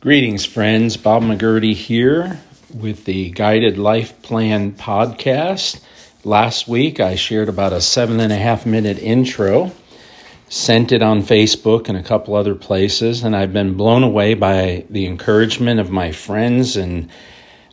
Greetings, 0.00 0.44
friends. 0.44 0.98
Bob 0.98 1.22
McGurty 1.22 1.72
here 1.72 2.38
with 2.72 3.06
the 3.06 3.30
Guided 3.30 3.78
Life 3.78 4.20
Plan 4.20 4.72
podcast. 4.72 5.80
Last 6.22 6.68
week, 6.68 7.00
I 7.00 7.14
shared 7.14 7.48
about 7.48 7.72
a 7.72 7.80
seven 7.80 8.20
and 8.20 8.30
a 8.30 8.36
half 8.36 8.66
minute 8.66 8.98
intro, 8.98 9.72
sent 10.50 10.92
it 10.92 11.00
on 11.00 11.22
Facebook 11.22 11.88
and 11.88 11.96
a 11.96 12.02
couple 12.02 12.34
other 12.34 12.54
places, 12.54 13.24
and 13.24 13.34
I've 13.34 13.54
been 13.54 13.72
blown 13.72 14.02
away 14.02 14.34
by 14.34 14.84
the 14.90 15.06
encouragement 15.06 15.80
of 15.80 15.90
my 15.90 16.12
friends 16.12 16.76
and 16.76 17.08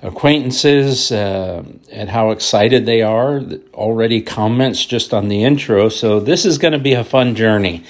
acquaintances 0.02 1.12
uh, 1.12 1.62
and 1.92 2.10
how 2.10 2.32
excited 2.32 2.86
they 2.86 3.02
are. 3.02 3.42
Already 3.74 4.21
comments 4.21 4.86
just 4.86 5.14
on 5.14 5.28
the 5.28 5.44
intro. 5.44 5.90
So, 5.90 6.21
this 6.21 6.46
is 6.46 6.58
going 6.58 6.71
to 6.71 6.80
be 6.80 6.94
a 6.94 7.04
fun 7.04 7.36
journey. 7.36 7.84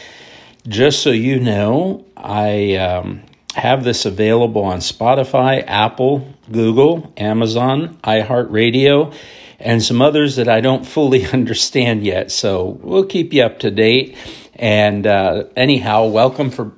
Just 0.67 1.03
so 1.03 1.11
you 1.11 1.39
know, 1.39 2.03
I. 2.17 2.77
Um, 2.77 3.21
have 3.53 3.83
this 3.83 4.05
available 4.05 4.63
on 4.63 4.79
Spotify, 4.79 5.63
Apple, 5.65 6.27
Google, 6.51 7.13
Amazon, 7.17 7.97
iHeartRadio, 8.03 9.13
and 9.59 9.81
some 9.81 10.01
others 10.01 10.37
that 10.37 10.49
I 10.49 10.59
don't 10.61 10.85
fully 10.85 11.25
understand 11.33 12.03
yet. 12.03 12.31
So 12.31 12.79
we'll 12.81 13.05
keep 13.05 13.33
you 13.33 13.43
up 13.43 13.59
to 13.59 13.71
date. 13.71 14.17
And 14.55 15.07
uh, 15.07 15.45
anyhow, 15.55 16.07
welcome 16.07 16.51
for 16.51 16.71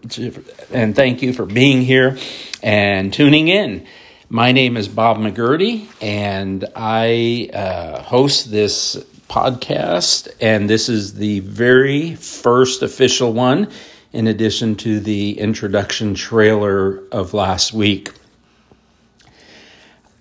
and 0.72 0.96
thank 0.96 1.22
you 1.22 1.34
for 1.34 1.46
being 1.46 1.82
here 1.82 2.18
and 2.64 3.14
tuning 3.14 3.48
in. 3.48 3.86
My 4.30 4.54
name 4.54 4.76
is 4.76 4.88
Bob 4.88 5.18
McGurty, 5.18 5.88
and 6.02 6.66
I 6.76 7.50
uh, 7.54 8.02
host 8.02 8.50
this 8.50 8.96
podcast, 9.30 10.30
and 10.42 10.70
this 10.70 10.90
is 10.90 11.14
the 11.14 11.42
very 11.42 12.16
first 12.16 12.82
official 12.82 13.34
one 13.34 13.72
in 14.16 14.28
addition 14.28 14.76
to 14.78 15.02
the 15.02 15.38
introduction 15.38 16.16
trailer 16.16 17.04
of 17.12 17.34
last 17.34 17.74
week. 17.74 18.12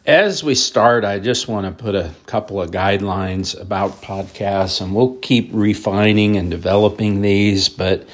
As 0.05 0.43
we 0.43 0.57
start, 0.57 1.05
I 1.05 1.21
just 1.21 1.47
want 1.47 1.67
to 1.67 1.85
put 1.85 1.95
a 1.95 2.13
couple 2.27 2.61
of 2.61 2.73
guidelines 2.73 3.59
about 3.59 4.03
podcasts, 4.03 4.81
and 4.81 4.95
we'll 4.95 5.15
keep 5.19 5.51
refining 5.53 6.37
and 6.37 6.51
developing 6.51 7.23
these. 7.23 7.69
But 7.69 8.09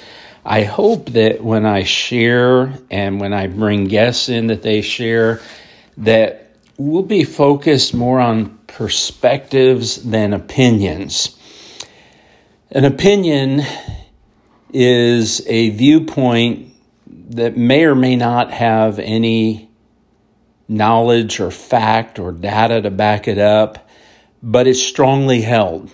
I 0.45 0.65
hope 0.65 1.11
that 1.11 1.43
when 1.43 1.65
I 1.65 1.85
share 1.85 2.75
and 2.91 3.19
when 3.19 3.33
I 3.33 3.47
bring 3.47 3.85
guests 3.85 4.29
in 4.29 4.49
that 4.49 4.63
they 4.63 4.83
share, 4.83 5.41
that 5.97 6.53
we'll 6.77 7.03
be 7.03 7.25
focused 7.25 7.95
more 7.95 8.21
on 8.21 8.59
perspectives 8.67 10.03
than 10.03 10.35
opinions. 10.35 11.37
An 12.71 12.85
opinion 12.85 13.63
is 14.73 15.47
a 15.47 15.71
viewpoint 15.71 16.73
that 17.07 17.57
may 17.57 17.85
or 17.85 17.95
may 17.95 18.17
not 18.17 18.51
have 18.51 18.99
any 18.99 19.71
knowledge 20.69 21.41
or 21.41 21.51
fact 21.51 22.19
or 22.19 22.33
data 22.33 22.81
to 22.83 22.91
back 22.91 23.27
it 23.27 23.39
up, 23.39 23.89
but 24.43 24.67
it's 24.67 24.83
strongly 24.83 25.41
held. 25.41 25.91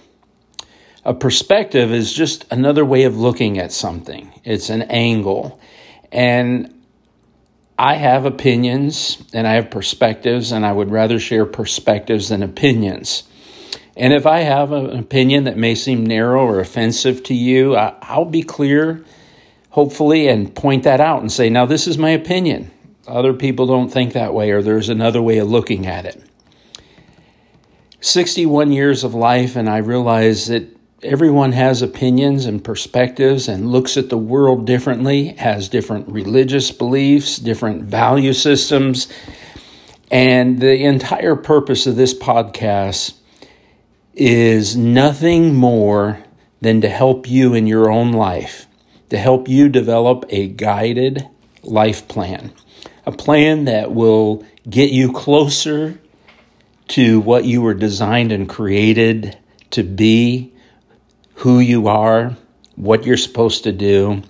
A 1.05 1.15
perspective 1.15 1.93
is 1.93 2.13
just 2.13 2.45
another 2.51 2.85
way 2.85 3.05
of 3.05 3.17
looking 3.17 3.59
at 3.59 3.73
something, 3.73 4.33
it's 4.45 4.71
an 4.71 4.83
angle. 4.83 5.61
And 6.13 6.73
I 7.79 7.95
have 7.95 8.25
opinions 8.25 9.23
and 9.33 9.47
I 9.47 9.53
have 9.55 9.71
perspectives, 9.71 10.53
and 10.53 10.65
I 10.65 10.73
would 10.73 10.91
rather 10.91 11.19
share 11.19 11.47
perspectives 11.47 12.29
than 12.29 12.43
opinions. 12.43 13.25
And 13.97 14.13
if 14.13 14.27
I 14.27 14.41
have 14.41 14.73
an 14.73 14.99
opinion 14.99 15.45
that 15.45 15.57
may 15.57 15.75
seem 15.75 16.05
narrow 16.05 16.45
or 16.45 16.61
offensive 16.61 17.23
to 17.25 17.35
you, 17.35 17.77
I'll 17.77 18.27
be 18.27 18.43
clear, 18.43 19.03
hopefully, 19.71 20.29
and 20.29 20.55
point 20.55 20.83
that 20.83 21.01
out 21.01 21.23
and 21.23 21.33
say, 21.33 21.49
now, 21.49 21.65
this 21.65 21.87
is 21.87 21.97
my 21.97 22.11
opinion. 22.11 22.71
Other 23.09 23.33
people 23.33 23.67
don't 23.67 23.89
think 23.89 24.13
that 24.13 24.35
way, 24.35 24.51
or 24.51 24.61
there's 24.61 24.91
another 24.91 25.23
way 25.23 25.39
of 25.39 25.49
looking 25.49 25.87
at 25.87 26.05
it. 26.05 26.23
61 28.01 28.71
years 28.71 29.03
of 29.03 29.15
life, 29.15 29.57
and 29.57 29.69
I 29.69 29.79
realize 29.79 30.49
that 30.49 30.77
everyone 31.03 31.53
has 31.53 31.83
opinions 31.83 32.45
and 32.45 32.63
perspectives 32.63 33.49
and 33.49 33.71
looks 33.71 33.97
at 33.97 34.11
the 34.11 34.19
world 34.19 34.67
differently, 34.67 35.29
has 35.39 35.69
different 35.69 36.09
religious 36.09 36.71
beliefs, 36.71 37.39
different 37.39 37.85
value 37.85 38.33
systems. 38.33 39.09
And 40.11 40.61
the 40.61 40.85
entire 40.85 41.35
purpose 41.35 41.87
of 41.87 41.97
this 41.97 42.13
podcast 42.13 43.15
is 44.17 44.77
nothing 44.77 45.55
more 45.55 46.25
than 46.63 46.81
to 46.81 46.89
help 46.89 47.29
you 47.29 47.53
in 47.53 47.67
your 47.67 47.91
own 47.91 48.13
life, 48.13 48.67
to 49.11 49.19
help 49.19 49.47
you 49.47 49.69
develop 49.69 50.25
a 50.31 50.49
guided 50.49 51.29
life 51.63 52.09
plan, 52.09 52.51
a 53.05 53.13
plan 53.13 53.67
that 53.67 53.93
will 53.93 54.45
get 54.69 54.91
you 54.91 55.13
closer 55.13 56.01
to 56.89 57.21
what 57.21 57.45
you 57.45 57.61
were 57.61 57.75
designed 57.75 58.33
and 58.33 58.49
created 58.49 59.37
to 59.71 59.83
be, 59.83 60.53
who 61.35 61.59
you 61.59 61.87
are, 61.87 62.35
what 62.77 63.05
you're 63.05 63.19
supposed 63.19 63.65
to 63.65 63.73
do. 63.73 64.23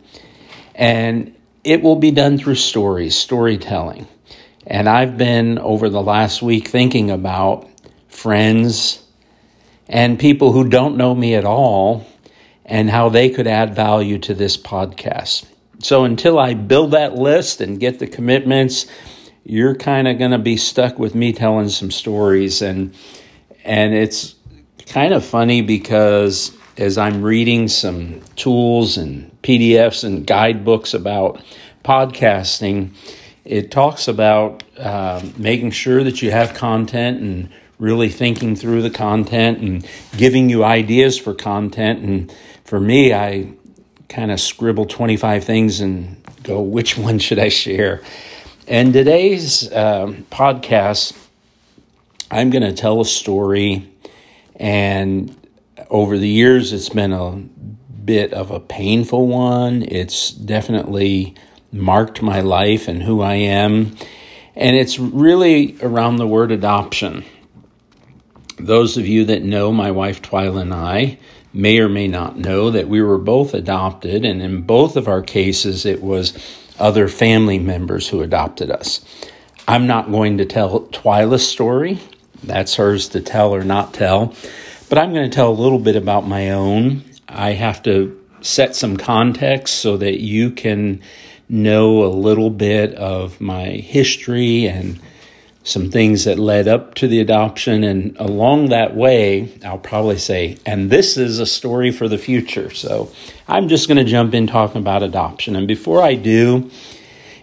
And 0.75 1.35
it 1.63 1.81
will 1.81 1.97
be 1.97 2.11
done 2.11 2.39
through 2.39 2.57
stories, 2.57 3.17
storytelling. 3.17 4.09
And 4.67 4.89
I've 4.89 5.17
been 5.17 5.59
over 5.61 5.89
the 5.89 6.03
last 6.03 6.43
week 6.43 6.67
thinking 6.67 7.09
about 7.09 7.69
friends 8.09 9.06
and 9.89 10.19
people 10.19 10.53
who 10.53 10.69
don't 10.69 10.97
know 10.97 11.15
me 11.15 11.35
at 11.35 11.45
all 11.45 12.07
and 12.65 12.91
how 12.91 13.09
they 13.09 13.31
could 13.31 13.47
add 13.47 13.75
value 13.75 14.19
to 14.19 14.35
this 14.35 14.57
podcast. 14.57 15.47
So 15.79 16.05
until 16.05 16.39
I 16.39 16.55
build 16.55 16.93
that 16.93 17.15
list 17.15 17.61
and 17.61 17.79
get 17.79 17.99
the 17.99 18.07
commitments, 18.07 18.87
you're 19.45 19.77
kind 19.77 20.09
of 20.09 20.19
going 20.19 20.33
to 20.33 20.39
be 20.39 20.57
stuck 20.57 20.99
with 20.99 21.15
me 21.15 21.33
telling 21.33 21.69
some 21.69 21.91
stories 21.91 22.63
and 22.63 22.95
and 23.65 23.95
it's 23.95 24.35
kind 24.87 25.13
of 25.13 25.25
funny 25.25 25.61
because 25.61 26.57
as 26.79 26.99
I'm 26.99 27.23
reading 27.23 27.69
some 27.69 28.21
tools 28.37 28.97
and 28.97 29.31
PDFs 29.43 30.05
and 30.05 30.27
guidebooks 30.27 30.95
about 30.95 31.43
podcasting, 31.85 32.91
it 33.45 33.71
talks 33.71 34.09
about 34.09 34.63
uh, 34.79 35.23
making 35.37 35.71
sure 35.71 36.05
that 36.05 36.23
you 36.23 36.31
have 36.31 36.55
content 36.55 37.21
and 37.21 37.49
really 37.79 38.09
thinking 38.09 38.57
through 38.57 38.83
the 38.83 38.91
content 38.91 39.59
and 39.59 39.87
giving 40.17 40.49
you 40.49 40.65
ideas 40.65 41.19
for 41.19 41.35
content. 41.35 42.03
And 42.03 42.35
for 42.65 42.81
me, 42.81 43.13
I 43.13 43.53
kind 44.09 44.31
of 44.31 44.41
scribble 44.41 44.87
25 44.87 45.45
things 45.45 45.81
and 45.81 46.23
go, 46.43 46.61
which 46.61 46.97
one 46.99 47.19
should 47.19 47.39
I 47.39 47.49
share? 47.49 48.03
And 48.69 48.93
today's 48.93 49.71
uh, 49.71 50.07
podcast, 50.31 51.17
I'm 52.31 52.51
going 52.51 52.65
to 52.65 52.73
tell 52.73 53.01
a 53.01 53.05
story. 53.05 53.93
And 54.57 55.37
over 55.91 56.19
the 56.19 56.29
years, 56.29 56.73
it's 56.73 56.89
been 56.89 57.13
a 57.13 57.33
bit 57.33 58.33
of 58.33 58.51
a 58.51 58.59
painful 58.59 59.27
one. 59.27 59.83
It's 59.83 60.31
definitely 60.31 61.35
marked 61.73 62.23
my 62.23 62.41
life 62.41 62.89
and 62.89 63.03
who 63.03 63.21
I 63.21 63.35
am. 63.35 63.97
And 64.55 64.75
it's 64.75 64.99
really 64.99 65.77
around 65.83 66.17
the 66.17 66.27
word 66.27 66.51
adoption. 66.51 67.25
Those 68.56 68.97
of 68.97 69.06
you 69.06 69.25
that 69.27 69.43
know 69.43 69.72
my 69.72 69.91
wife 69.91 70.22
Twyla 70.22 70.62
and 70.62 70.75
I 70.75 71.19
may 71.53 71.78
or 71.78 71.89
may 71.89 72.09
not 72.09 72.39
know 72.39 72.71
that 72.71 72.89
we 72.89 73.00
were 73.03 73.19
both 73.19 73.55
adopted, 73.55 74.25
and 74.25 74.43
in 74.43 74.62
both 74.62 74.97
of 74.97 75.09
our 75.09 75.22
cases, 75.22 75.87
it 75.87 76.03
was 76.03 76.37
other 76.78 77.09
family 77.09 77.59
members 77.59 78.09
who 78.09 78.22
adopted 78.22 78.71
us. 78.71 79.05
I'm 79.66 79.87
not 79.87 80.11
going 80.11 80.39
to 80.39 80.45
tell 80.45 80.83
Twyla's 80.89 81.47
story, 81.47 81.99
that's 82.45 82.77
hers 82.77 83.09
to 83.11 83.21
tell 83.21 83.55
or 83.55 83.65
not 83.65 83.95
tell, 83.95 84.34
but 84.89 84.99
I'm 84.99 85.12
going 85.12 85.28
to 85.28 85.34
tell 85.34 85.50
a 85.50 85.62
little 85.62 85.78
bit 85.78 85.97
about 85.97 86.27
my 86.27 86.50
own. 86.50 87.03
I 87.28 87.53
have 87.53 87.83
to 87.84 88.22
set 88.43 88.77
some 88.77 88.97
context 88.97 89.77
so 89.77 89.97
that 89.97 90.21
you 90.21 90.50
can 90.50 91.00
know 91.49 92.04
a 92.04 92.09
little 92.09 92.51
bit 92.51 92.95
of 92.95 93.41
my 93.41 93.65
history 93.66 94.66
and 94.66 95.01
some 95.66 95.91
things 95.91 96.24
that 96.24 96.39
led 96.39 96.68
up 96.68 96.95
to 96.95 97.09
the 97.09 97.18
adoption. 97.18 97.83
And 97.83 98.16
along 98.18 98.68
that 98.68 98.95
way, 98.95 99.53
I'll 99.65 99.78
probably 99.78 100.16
say, 100.16 100.59
and 100.65 100.91
this 100.91 101.16
is 101.16 101.41
a 101.41 101.47
story 101.47 101.91
for 101.91 102.09
the 102.09 102.18
future. 102.18 102.71
So 102.71 103.10
I'm 103.48 103.66
just 103.66 103.89
going 103.89 103.98
to 103.98 104.04
jump 104.04 104.33
in 104.33 104.47
talking 104.47 104.80
about 104.80 105.03
adoption. 105.03 105.57
And 105.57 105.66
before 105.66 106.01
I 106.01 106.15
do, 106.15 106.71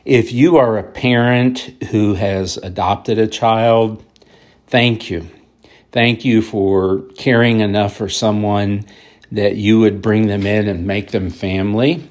if 0.06 0.32
you 0.32 0.56
are 0.56 0.78
a 0.78 0.84
parent 0.84 1.60
who 1.92 2.14
has 2.14 2.56
adopted 2.56 3.20
a 3.20 3.28
child, 3.28 4.02
thank 4.68 5.10
you. 5.10 5.30
Thank 5.92 6.24
you 6.24 6.42
for 6.42 7.02
caring 7.18 7.60
enough 7.60 7.98
for 7.98 8.08
someone 8.08 8.86
that 9.34 9.58
you 9.58 9.80
would 9.80 10.02
bring 10.02 10.28
them 10.28 10.48
in 10.48 10.70
and 10.70 10.88
make 10.88 11.12
them 11.12 11.30
family 11.30 12.10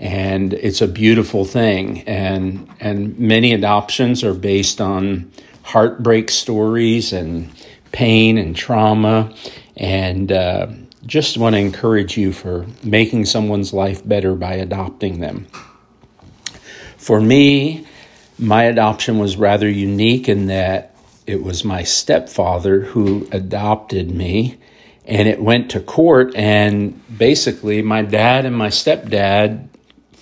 and 0.00 0.54
it's 0.54 0.80
a 0.80 0.88
beautiful 0.88 1.44
thing. 1.44 2.00
And 2.08 2.68
and 2.80 3.16
many 3.18 3.52
adoptions 3.52 4.24
are 4.24 4.34
based 4.34 4.80
on 4.80 5.30
heartbreak 5.62 6.30
stories 6.30 7.12
and 7.12 7.52
pain 7.92 8.38
and 8.38 8.56
trauma, 8.56 9.32
and 9.76 10.32
uh, 10.32 10.68
just 11.06 11.36
want 11.36 11.54
to 11.54 11.60
encourage 11.60 12.16
you 12.16 12.32
for 12.32 12.66
making 12.82 13.26
someone's 13.26 13.72
life 13.72 14.06
better 14.06 14.34
by 14.34 14.54
adopting 14.54 15.20
them. 15.20 15.46
For 16.96 17.20
me, 17.20 17.86
my 18.38 18.64
adoption 18.64 19.18
was 19.18 19.36
rather 19.36 19.68
unique 19.68 20.28
in 20.28 20.46
that 20.46 20.94
it 21.26 21.42
was 21.42 21.64
my 21.64 21.82
stepfather 21.82 22.80
who 22.80 23.28
adopted 23.32 24.10
me 24.10 24.58
and 25.04 25.28
it 25.28 25.40
went 25.40 25.70
to 25.72 25.80
court 25.80 26.34
and 26.34 27.00
basically 27.16 27.82
my 27.82 28.02
dad 28.02 28.46
and 28.46 28.56
my 28.56 28.68
stepdad 28.68 29.69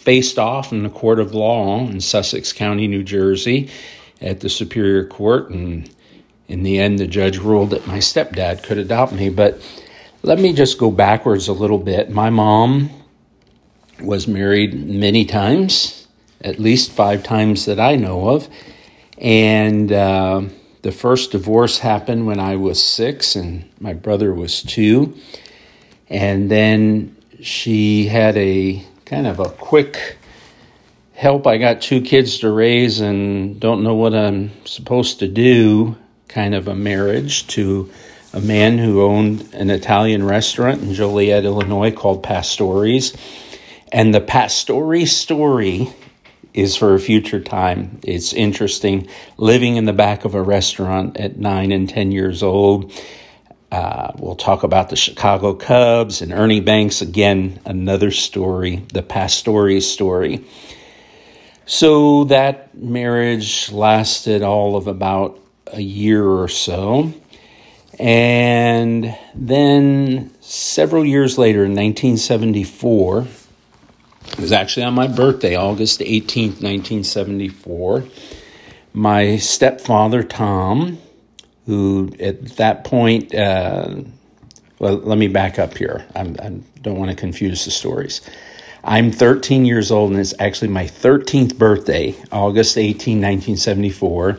faced 0.09 0.39
off 0.39 0.73
in 0.73 0.85
the 0.85 0.89
court 0.89 1.21
of 1.21 1.35
law 1.35 1.81
in 1.81 2.01
Sussex 2.01 2.51
County, 2.51 2.89
New 2.89 3.05
Jersey 3.05 3.69
at 4.23 4.41
the 4.41 4.49
Superior 4.49 5.05
Court. 5.05 5.51
And 5.51 5.95
in 6.47 6.63
the 6.63 6.79
end 6.79 6.99
the 6.99 7.07
judge 7.07 7.37
ruled 7.37 7.73
that 7.73 7.87
my 7.87 7.99
stepdad 7.99 8.63
could 8.63 8.79
adopt 8.79 9.13
me. 9.13 9.29
But 9.29 9.61
let 10.23 10.39
me 10.39 10.55
just 10.55 10.79
go 10.79 10.91
backwards 10.91 11.47
a 11.47 11.53
little 11.53 11.77
bit. 11.77 12.09
My 12.09 12.31
mom 12.31 12.89
was 14.01 14.27
married 14.27 14.73
many 14.73 15.27
times 15.27 16.09
at 16.41 16.59
least 16.59 16.91
five 16.91 17.23
times 17.23 17.67
that 17.67 17.79
I 17.79 17.97
know 17.97 18.31
of. 18.31 18.49
And 19.19 19.93
uh, 19.93 20.45
the 20.81 20.93
first 20.93 21.33
divorce 21.33 21.81
happened 21.81 22.27
when 22.27 22.41
I 22.41 22.57
was 22.57 22.83
six 22.83 23.37
and 23.37 23.69
my 23.79 23.93
brother 23.93 24.33
was 24.33 24.63
two. 24.63 25.19
And 26.09 26.51
then 26.51 27.15
she 27.43 28.07
had 28.07 28.39
a 28.39 28.83
kind 29.09 29.27
of 29.27 29.41
a 29.41 29.49
quick 29.49 30.19
help. 31.15 31.47
I 31.47 31.57
got 31.57 31.81
two 31.81 32.03
kids 32.03 32.41
to 32.41 32.51
raise 32.51 33.01
and 33.01 33.59
don't 33.59 33.83
know 33.83 33.95
what 33.95 34.15
I'm 34.15 34.51
supposed 34.67 35.21
to 35.21 35.29
do 35.29 35.97
kind 36.29 36.55
of 36.55 36.69
a 36.69 36.75
marriage 36.75 37.47
to 37.49 37.91
a 38.35 38.41
man 38.41 38.77
who 38.77 39.03
owned 39.03 39.49
an 39.55 39.71
Italian 39.71 40.27
restaurant 40.27 40.83
in 40.83 40.93
Joliet, 40.93 41.47
Illinois 41.47 41.91
called 41.91 42.23
Pastori's. 42.23 43.17
And 43.91 44.15
the 44.15 44.21
Pastori 44.21 45.09
story 45.09 45.89
is 46.53 46.77
for 46.77 46.95
a 46.95 47.01
future 47.01 47.41
time. 47.41 48.01
It's 48.05 48.35
interesting 48.35 49.09
living 49.39 49.77
in 49.77 49.87
the 49.87 49.95
back 49.95 50.27
of 50.27 50.35
a 50.35 50.43
restaurant 50.43 51.17
at 51.17 51.39
nine 51.39 51.73
and 51.73 51.89
10 51.89 52.13
years 52.13 52.43
old. 52.43 52.93
Uh, 53.71 54.13
we'll 54.17 54.37
talk 54.37 54.63
about 54.63 54.89
the 54.89 54.97
Chicago 54.97 55.53
Cubs 55.55 56.23
and 56.23 56.33
Ernie 56.33 56.61
Banks. 56.61 57.03
Again, 57.03 57.61
another 57.67 58.11
story, 58.11 58.85
the 58.95 59.03
Pastori 59.03 59.83
story. 59.83 60.45
So 61.67 62.25
that 62.25 62.75
marriage 62.75 63.71
lasted 63.71 64.43
all 64.43 64.77
of 64.77 64.87
about 64.87 65.39
a 65.67 65.83
year 65.83 66.25
or 66.25 66.49
so. 66.49 67.13
And 67.99 69.15
then 69.35 70.31
several 70.41 71.05
years 71.05 71.37
later, 71.37 71.65
in 71.65 71.73
1974, 71.73 73.27
it 74.33 74.39
was 74.39 74.53
actually 74.53 74.85
on 74.85 74.95
my 74.95 75.09
birthday, 75.09 75.57
August 75.57 76.01
18th, 76.01 76.63
1974. 76.63 78.05
My 78.95 79.37
stepfather, 79.37 80.23
Tom, 80.23 80.99
who 81.69 82.11
at 82.19 82.43
that 82.57 82.83
point, 82.85 83.35
uh, 83.35 83.95
well, 84.79 84.95
let 84.95 85.19
me 85.19 85.29
back 85.29 85.59
up 85.59 85.77
here. 85.77 86.07
I'm, 86.17 86.35
I 86.41 86.49
do 86.49 86.91
not 86.91 86.97
want 86.97 87.11
to 87.11 87.15
confuse 87.15 87.67
the 87.67 87.71
stories. 87.71 88.23
I'm 88.85 89.13
13 89.13 89.67
years 89.67 89.91
old, 89.91 90.13
and 90.13 90.19
it's 90.19 90.33
actually 90.39 90.69
my 90.69 90.85
13th 90.85 91.59
birthday, 91.59 92.17
August 92.33 92.79
18, 92.79 93.19
1974. 93.19 94.39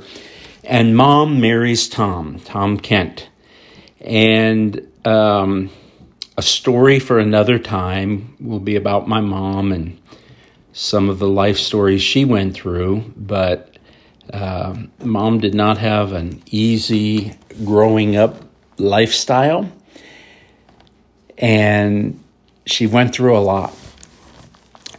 And 0.63 0.97
mom 0.97 1.39
marries 1.39 1.87
Tom, 1.87 2.39
Tom 2.39 2.79
Kent. 2.79 3.29
And 4.01 4.91
um, 5.05 5.69
a 6.35 6.41
story 6.41 6.97
for 6.97 7.19
another 7.19 7.59
time 7.59 8.35
will 8.39 8.59
be 8.59 8.75
about 8.75 9.07
my 9.07 9.21
mom 9.21 9.71
and 9.71 10.01
some 10.73 11.09
of 11.09 11.19
the 11.19 11.29
life 11.29 11.59
stories 11.59 12.01
she 12.01 12.25
went 12.25 12.55
through, 12.55 13.03
but 13.15 13.68
uh, 14.33 14.75
mom 15.03 15.39
did 15.39 15.53
not 15.53 15.77
have 15.77 16.13
an 16.13 16.41
easy 16.47 17.35
growing 17.63 18.15
up 18.15 18.43
lifestyle, 18.77 19.71
and 21.37 22.21
she 22.65 22.87
went 22.87 23.13
through 23.13 23.37
a 23.37 23.39
lot. 23.39 23.75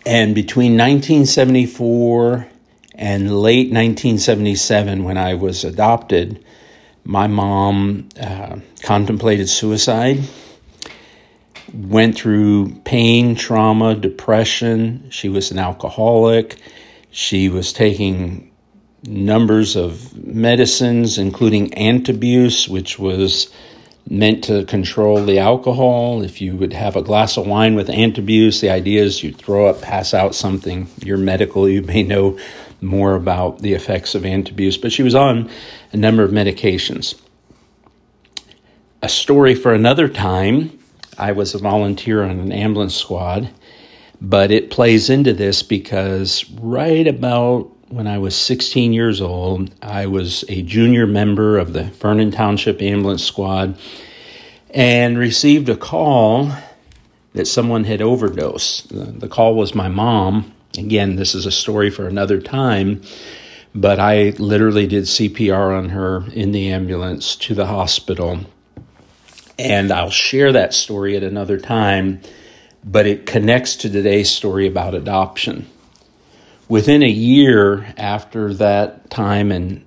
And 0.06 0.34
between 0.34 0.72
1974 0.72 2.48
and 2.94 3.40
late 3.40 3.72
1977, 3.72 5.04
when 5.04 5.16
I 5.16 5.34
was 5.34 5.64
adopted, 5.64 6.44
my 7.04 7.26
mom 7.26 8.08
uh, 8.20 8.56
contemplated 8.82 9.48
suicide 9.48 10.20
went 11.72 12.16
through 12.16 12.70
pain, 12.84 13.34
trauma, 13.34 13.94
depression. 13.94 15.08
She 15.10 15.28
was 15.28 15.50
an 15.50 15.58
alcoholic. 15.58 16.56
She 17.10 17.48
was 17.48 17.72
taking 17.72 18.49
numbers 19.04 19.76
of 19.76 20.16
medicines, 20.16 21.18
including 21.18 21.70
antabuse, 21.70 22.68
which 22.68 22.98
was 22.98 23.52
meant 24.08 24.44
to 24.44 24.64
control 24.64 25.24
the 25.24 25.38
alcohol. 25.38 26.22
If 26.22 26.40
you 26.40 26.56
would 26.56 26.72
have 26.72 26.96
a 26.96 27.02
glass 27.02 27.36
of 27.36 27.46
wine 27.46 27.74
with 27.74 27.88
antabuse, 27.88 28.60
the 28.60 28.70
idea 28.70 29.02
is 29.02 29.22
you 29.22 29.32
throw 29.32 29.66
up, 29.66 29.80
pass 29.80 30.12
out 30.12 30.34
something. 30.34 30.88
You're 31.02 31.18
medical, 31.18 31.68
you 31.68 31.82
may 31.82 32.02
know 32.02 32.38
more 32.80 33.14
about 33.14 33.60
the 33.60 33.74
effects 33.74 34.14
of 34.14 34.22
antabuse, 34.22 34.80
but 34.80 34.92
she 34.92 35.02
was 35.02 35.14
on 35.14 35.50
a 35.92 35.96
number 35.96 36.22
of 36.22 36.30
medications. 36.30 37.20
A 39.02 39.08
story 39.08 39.54
for 39.54 39.72
another 39.72 40.08
time 40.08 40.78
I 41.16 41.32
was 41.32 41.54
a 41.54 41.58
volunteer 41.58 42.22
on 42.22 42.38
an 42.40 42.52
ambulance 42.52 42.94
squad, 42.94 43.50
but 44.20 44.50
it 44.50 44.70
plays 44.70 45.10
into 45.10 45.32
this 45.32 45.62
because 45.62 46.48
right 46.52 47.06
about 47.06 47.70
when 47.90 48.06
I 48.06 48.18
was 48.18 48.36
16 48.36 48.92
years 48.92 49.20
old, 49.20 49.70
I 49.82 50.06
was 50.06 50.44
a 50.48 50.62
junior 50.62 51.06
member 51.06 51.58
of 51.58 51.72
the 51.72 51.84
Vernon 51.84 52.30
Township 52.30 52.80
Ambulance 52.80 53.24
Squad 53.24 53.76
and 54.70 55.18
received 55.18 55.68
a 55.68 55.76
call 55.76 56.52
that 57.34 57.46
someone 57.46 57.84
had 57.84 58.00
overdosed. 58.00 58.88
The 59.20 59.28
call 59.28 59.56
was 59.56 59.74
my 59.74 59.88
mom. 59.88 60.54
Again, 60.78 61.16
this 61.16 61.34
is 61.34 61.46
a 61.46 61.50
story 61.50 61.90
for 61.90 62.06
another 62.06 62.40
time, 62.40 63.02
but 63.74 63.98
I 63.98 64.30
literally 64.38 64.86
did 64.86 65.04
CPR 65.04 65.76
on 65.76 65.88
her 65.88 66.24
in 66.32 66.52
the 66.52 66.70
ambulance 66.70 67.34
to 67.36 67.54
the 67.54 67.66
hospital 67.66 68.40
and 69.58 69.92
I'll 69.92 70.10
share 70.10 70.52
that 70.52 70.72
story 70.72 71.16
at 71.16 71.22
another 71.22 71.58
time, 71.58 72.22
but 72.82 73.06
it 73.06 73.26
connects 73.26 73.76
to 73.76 73.90
today's 73.90 74.30
story 74.30 74.66
about 74.66 74.94
adoption. 74.94 75.66
Within 76.70 77.02
a 77.02 77.10
year 77.10 77.84
after 77.96 78.54
that 78.54 79.10
time, 79.10 79.50
and 79.50 79.84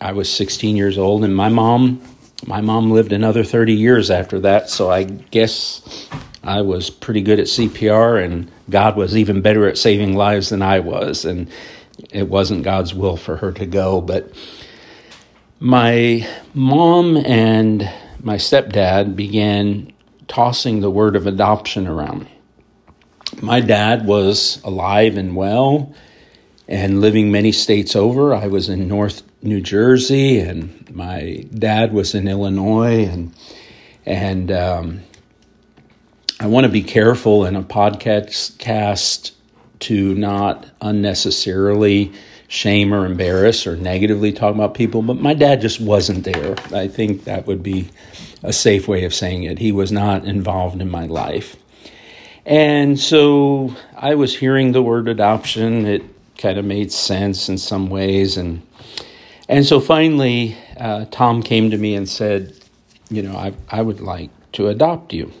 I 0.00 0.10
was 0.10 0.28
16 0.28 0.76
years 0.76 0.98
old, 0.98 1.22
and 1.22 1.34
my 1.34 1.48
mom, 1.48 2.02
my 2.44 2.60
mom 2.60 2.90
lived 2.90 3.12
another 3.12 3.44
30 3.44 3.72
years 3.72 4.10
after 4.10 4.40
that, 4.40 4.68
so 4.68 4.90
I 4.90 5.04
guess 5.04 6.08
I 6.42 6.62
was 6.62 6.90
pretty 6.90 7.22
good 7.22 7.38
at 7.38 7.46
CPR, 7.46 8.24
and 8.24 8.50
God 8.68 8.96
was 8.96 9.16
even 9.16 9.42
better 9.42 9.68
at 9.68 9.78
saving 9.78 10.16
lives 10.16 10.48
than 10.48 10.60
I 10.60 10.80
was, 10.80 11.24
and 11.24 11.48
it 12.10 12.28
wasn't 12.28 12.64
God's 12.64 12.92
will 12.92 13.16
for 13.16 13.36
her 13.36 13.52
to 13.52 13.64
go, 13.64 14.00
but 14.00 14.32
my 15.60 16.28
mom 16.52 17.16
and 17.16 17.88
my 18.20 18.38
stepdad 18.38 19.14
began 19.14 19.92
tossing 20.26 20.80
the 20.80 20.90
word 20.90 21.14
of 21.14 21.28
adoption 21.28 21.86
around. 21.86 22.26
My 23.40 23.60
dad 23.60 24.04
was 24.04 24.60
alive 24.64 25.16
and 25.16 25.36
well 25.36 25.94
and 26.68 27.00
living 27.00 27.30
many 27.30 27.52
states 27.52 27.94
over. 27.94 28.34
I 28.34 28.46
was 28.46 28.68
in 28.68 28.88
North 28.88 29.22
New 29.42 29.60
Jersey, 29.60 30.38
and 30.38 30.90
my 30.94 31.46
dad 31.52 31.92
was 31.92 32.14
in 32.14 32.28
Illinois, 32.28 33.06
and 33.06 33.34
and 34.06 34.50
um, 34.50 35.00
I 36.40 36.46
want 36.46 36.64
to 36.64 36.72
be 36.72 36.82
careful 36.82 37.44
in 37.44 37.56
a 37.56 37.62
podcast 37.62 38.58
cast 38.58 39.32
to 39.80 40.14
not 40.14 40.66
unnecessarily 40.80 42.12
shame 42.48 42.94
or 42.94 43.06
embarrass 43.06 43.66
or 43.66 43.76
negatively 43.76 44.32
talk 44.32 44.54
about 44.54 44.74
people, 44.74 45.02
but 45.02 45.16
my 45.16 45.34
dad 45.34 45.60
just 45.60 45.80
wasn't 45.80 46.24
there. 46.24 46.54
I 46.72 46.88
think 46.88 47.24
that 47.24 47.46
would 47.46 47.62
be 47.62 47.90
a 48.42 48.52
safe 48.52 48.86
way 48.86 49.04
of 49.04 49.14
saying 49.14 49.44
it. 49.44 49.58
He 49.58 49.72
was 49.72 49.90
not 49.90 50.24
involved 50.24 50.80
in 50.80 50.90
my 50.90 51.06
life. 51.06 51.56
And 52.46 53.00
so 53.00 53.74
I 53.96 54.14
was 54.14 54.36
hearing 54.36 54.72
the 54.72 54.82
word 54.82 55.08
adoption. 55.08 55.86
It 55.86 56.02
kind 56.44 56.58
of 56.58 56.64
made 56.66 56.92
sense 56.92 57.48
in 57.48 57.56
some 57.56 57.88
ways. 57.88 58.36
And, 58.36 58.60
and 59.48 59.64
so 59.64 59.80
finally, 59.80 60.54
uh, 60.76 61.06
Tom 61.10 61.42
came 61.42 61.70
to 61.70 61.78
me 61.78 61.94
and 61.94 62.06
said, 62.06 62.54
You 63.08 63.22
know, 63.22 63.34
I, 63.34 63.54
I 63.70 63.80
would 63.80 64.02
like 64.02 64.28
to 64.52 64.68
adopt 64.68 65.14
you. 65.14 65.32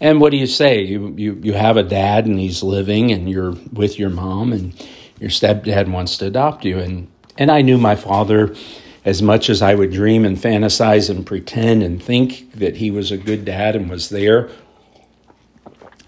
And 0.00 0.20
what 0.20 0.32
do 0.32 0.36
you 0.36 0.48
say? 0.48 0.82
You, 0.82 1.14
you, 1.16 1.40
you 1.40 1.52
have 1.52 1.76
a 1.76 1.84
dad 1.84 2.26
and 2.26 2.36
he's 2.36 2.64
living 2.64 3.12
and 3.12 3.30
you're 3.30 3.54
with 3.72 3.96
your 3.96 4.10
mom 4.10 4.52
and 4.52 4.74
your 5.20 5.30
stepdad 5.30 5.88
wants 5.88 6.16
to 6.16 6.26
adopt 6.26 6.64
you. 6.64 6.80
And, 6.80 7.06
and 7.36 7.48
I 7.48 7.62
knew 7.62 7.78
my 7.78 7.94
father 7.94 8.56
as 9.04 9.22
much 9.22 9.48
as 9.48 9.62
I 9.62 9.76
would 9.76 9.92
dream 9.92 10.24
and 10.24 10.36
fantasize 10.36 11.08
and 11.10 11.24
pretend 11.24 11.84
and 11.84 12.02
think 12.02 12.52
that 12.54 12.76
he 12.76 12.90
was 12.90 13.12
a 13.12 13.16
good 13.16 13.44
dad 13.44 13.76
and 13.76 13.88
was 13.88 14.08
there, 14.08 14.50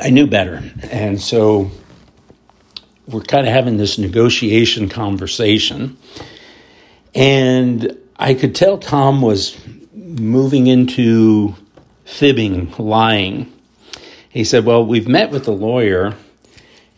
I 0.01 0.11
knew 0.11 0.27
better. 0.27 0.65
And 0.91 1.21
so 1.21 1.71
we're 3.11 3.23
kind 3.23 3.47
of 3.47 3.53
having 3.53 3.77
this 3.77 3.99
negotiation 3.99 4.89
conversation. 4.89 5.97
And 7.15 7.97
I 8.17 8.35
could 8.35 8.55
tell 8.55 8.79
Tom 8.79 9.21
was 9.21 9.59
moving 9.93 10.67
into 10.67 11.55
fibbing, 12.05 12.73
lying. 12.79 13.53
He 14.29 14.45
said, 14.45 14.65
Well, 14.65 14.85
we've 14.85 15.09
met 15.09 15.31
with 15.31 15.45
the 15.45 15.53
lawyer, 15.53 16.15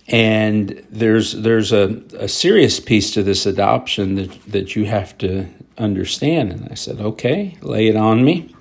and 0.09 0.85
there's, 0.90 1.33
there's 1.33 1.73
a, 1.73 2.02
a 2.19 2.28
serious 2.28 2.81
piece 2.81 3.12
to 3.12 3.23
this 3.23 3.47
adoption 3.47 4.16
that, 4.16 4.42
that 4.52 4.76
you 4.76 4.85
have 4.85 5.16
to 5.19 5.47
understand. 5.78 6.52
And 6.52 6.69
I 6.71 6.75
said, 6.75 7.00
Okay, 7.00 7.57
lay 7.62 7.88
it 7.88 7.97
on 7.97 8.25
me. 8.25 8.54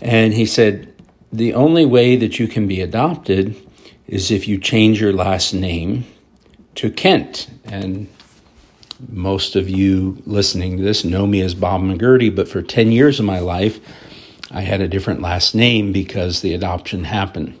And 0.00 0.34
he 0.34 0.44
said, 0.44 0.92
The 1.32 1.54
only 1.54 1.86
way 1.86 2.16
that 2.16 2.38
you 2.38 2.46
can 2.46 2.68
be 2.68 2.82
adopted 2.82 3.56
is 4.06 4.30
if 4.30 4.48
you 4.48 4.58
change 4.58 5.00
your 5.00 5.12
last 5.12 5.54
name 5.54 6.04
to 6.78 6.90
Kent. 6.92 7.48
And 7.64 8.06
most 9.08 9.56
of 9.56 9.68
you 9.68 10.22
listening 10.26 10.76
to 10.76 10.82
this 10.84 11.04
know 11.04 11.26
me 11.26 11.40
as 11.40 11.52
Bob 11.52 11.80
McGurty, 11.80 12.34
but 12.34 12.48
for 12.48 12.62
10 12.62 12.92
years 12.92 13.18
of 13.18 13.26
my 13.26 13.40
life, 13.40 13.80
I 14.52 14.60
had 14.60 14.80
a 14.80 14.86
different 14.86 15.20
last 15.20 15.56
name 15.56 15.92
because 15.92 16.40
the 16.40 16.54
adoption 16.54 17.02
happened. 17.02 17.58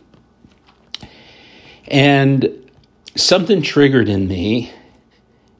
And 1.88 2.70
something 3.16 3.60
triggered 3.60 4.08
in 4.08 4.28
me, 4.28 4.72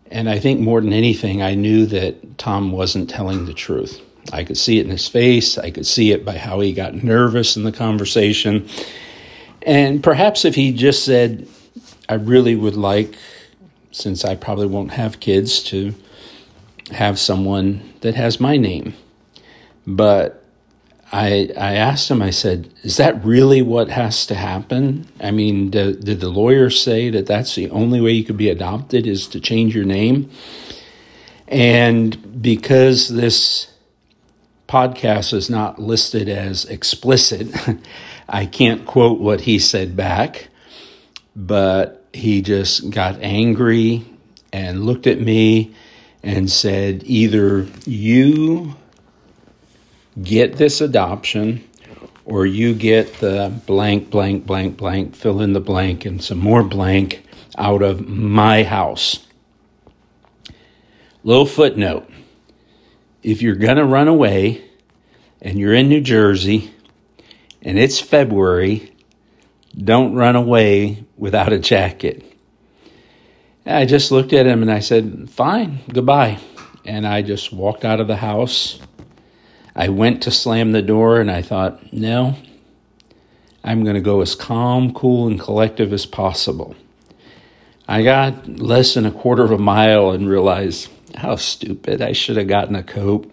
and 0.09 0.31
I 0.31 0.39
think 0.39 0.61
more 0.61 0.81
than 0.81 0.93
anything, 0.93 1.43
I 1.43 1.57
knew 1.57 1.85
that 1.87 2.39
Tom 2.39 2.71
wasn't 2.71 3.11
telling 3.11 3.47
the 3.47 3.55
truth. 3.55 4.01
I 4.33 4.45
could 4.45 4.57
see 4.57 4.79
it 4.79 4.85
in 4.85 4.93
his 4.93 5.09
face, 5.09 5.59
I 5.59 5.73
could 5.73 5.87
see 5.87 6.13
it 6.13 6.25
by 6.25 6.39
how 6.39 6.61
he 6.61 6.73
got 6.73 6.95
nervous 6.95 7.57
in 7.57 7.65
the 7.65 7.73
conversation. 7.73 8.69
And 9.63 10.01
perhaps 10.01 10.45
if 10.45 10.55
he 10.55 10.73
just 10.73 11.05
said, 11.05 11.49
I 12.09 12.15
really 12.15 12.55
would 12.55 12.77
like 12.77 13.17
since 13.91 14.25
I 14.25 14.35
probably 14.35 14.67
won't 14.67 14.93
have 14.93 15.21
kids, 15.21 15.63
to 15.65 15.95
have 16.93 17.19
someone 17.19 17.95
that 18.01 18.15
has 18.15 18.41
my 18.41 18.57
name. 18.57 18.95
But 19.87 20.45
I 21.13 21.51
I 21.57 21.75
asked 21.75 22.11
him. 22.11 22.21
I 22.21 22.31
said, 22.31 22.73
"Is 22.83 22.99
that 22.99 23.25
really 23.25 23.63
what 23.63 23.89
has 23.89 24.27
to 24.27 24.35
happen? 24.35 25.07
I 25.21 25.31
mean, 25.31 25.71
did, 25.71 26.05
did 26.05 26.21
the 26.21 26.29
lawyer 26.29 26.71
say 26.71 27.11
that 27.11 27.27
that's 27.27 27.55
the 27.55 27.71
only 27.71 28.01
way 28.01 28.13
you 28.13 28.25
could 28.25 28.37
be 28.37 28.51
adopted 28.51 29.07
is 29.07 29.27
to 29.29 29.41
change 29.41 29.75
your 29.75 29.85
name?" 29.85 30.31
And 31.47 32.43
because 32.43 33.09
this 33.09 33.69
podcast 34.69 35.33
is 35.33 35.49
not 35.49 35.81
listed 35.81 36.29
as 36.29 36.67
explicit, 36.67 37.49
I 38.29 38.45
can't 38.45 38.85
quote 38.85 39.19
what 39.19 39.43
he 39.43 39.59
said 39.59 39.97
back. 39.97 40.49
But 41.35 42.08
he 42.19 42.43
just 42.43 42.91
got 42.91 43.21
angry 43.23 44.05
and 44.53 44.85
looked 44.85 45.07
at 45.07 45.21
me 45.21 45.75
and 46.23 46.51
said, 46.51 47.03
Either 47.05 47.67
you 47.87 48.75
get 50.23 50.57
this 50.57 50.81
adoption 50.81 51.65
or 52.25 52.45
you 52.45 52.75
get 52.75 53.15
the 53.21 53.53
blank, 53.67 54.11
blank, 54.11 54.47
blank, 54.47 54.77
blank, 54.77 55.15
fill 55.15 55.41
in 55.41 55.53
the 55.53 55.61
blank 55.61 56.05
and 56.05 56.23
some 56.23 56.39
more 56.39 56.63
blank 56.63 57.25
out 57.57 57.83
of 57.83 58.07
my 58.07 58.63
house. 58.63 59.27
Little 61.25 61.47
footnote 61.47 62.11
if 63.23 63.43
you're 63.43 63.57
going 63.57 63.77
to 63.77 63.85
run 63.85 64.09
away 64.09 64.65
and 65.41 65.59
you're 65.59 65.75
in 65.75 65.89
New 65.89 66.01
Jersey 66.01 66.73
and 67.63 67.79
it's 67.79 68.01
February 68.01 68.93
don't 69.77 70.15
run 70.15 70.37
away 70.37 71.05
without 71.19 71.53
a 71.53 71.59
jacket. 71.59 72.25
I 73.67 73.85
just 73.85 74.11
looked 74.11 74.33
at 74.33 74.47
him 74.47 74.63
and 74.63 74.71
I 74.71 74.79
said, 74.79 75.29
Fine, 75.29 75.81
goodbye. 75.93 76.39
And 76.85 77.07
I 77.07 77.21
just 77.21 77.53
walked 77.53 77.85
out 77.85 78.01
of 78.01 78.07
the 78.07 78.17
house. 78.17 78.79
I 79.77 79.91
went 79.91 80.23
to 80.23 80.31
slam 80.31 80.73
the 80.73 80.81
door 80.81 81.21
and 81.21 81.31
I 81.31 81.43
thought, 81.43 81.93
No, 81.93 82.37
I'm 83.63 83.85
going 83.85 83.97
to 83.97 84.01
go 84.01 84.23
as 84.23 84.35
calm, 84.35 84.95
cool, 84.95 85.27
and 85.27 85.39
collective 85.39 85.93
as 85.93 86.07
possible. 86.07 86.75
I 87.87 88.03
got 88.03 88.49
less 88.49 88.95
than 88.95 89.07
a 89.07 89.11
quarter 89.11 89.45
of 89.45 89.51
a 89.51 89.59
mile 89.59 90.11
and 90.11 90.29
realized 90.29 90.89
how 91.15 91.37
stupid. 91.37 92.01
I 92.01 92.13
should 92.13 92.37
have 92.37 92.49
gotten 92.49 92.77
a 92.77 92.83
coat. 92.83 93.31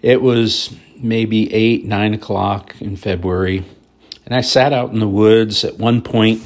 It 0.00 0.22
was 0.22 0.74
maybe 0.96 1.52
8, 1.52 1.84
9 1.84 2.14
o'clock 2.14 2.74
in 2.80 2.96
February. 2.96 3.64
And 4.24 4.34
I 4.34 4.42
sat 4.42 4.72
out 4.72 4.92
in 4.92 5.00
the 5.00 5.08
woods. 5.08 5.64
At 5.64 5.78
one 5.78 6.02
point, 6.02 6.42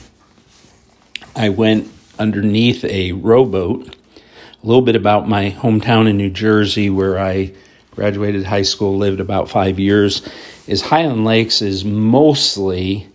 I 1.34 1.48
went 1.48 1.90
underneath 2.18 2.84
a 2.84 3.12
rowboat. 3.12 3.96
A 4.16 4.66
little 4.66 4.82
bit 4.82 4.96
about 4.96 5.28
my 5.28 5.50
hometown 5.50 6.08
in 6.08 6.16
New 6.16 6.30
Jersey, 6.30 6.90
where 6.90 7.18
I 7.18 7.52
graduated 7.92 8.44
high 8.44 8.62
school, 8.62 8.96
lived 8.96 9.20
about 9.20 9.48
five 9.48 9.78
years, 9.78 10.28
is 10.66 10.82
Highland 10.82 11.24
Lakes 11.24 11.62
is 11.62 11.84
mostly 11.84 13.08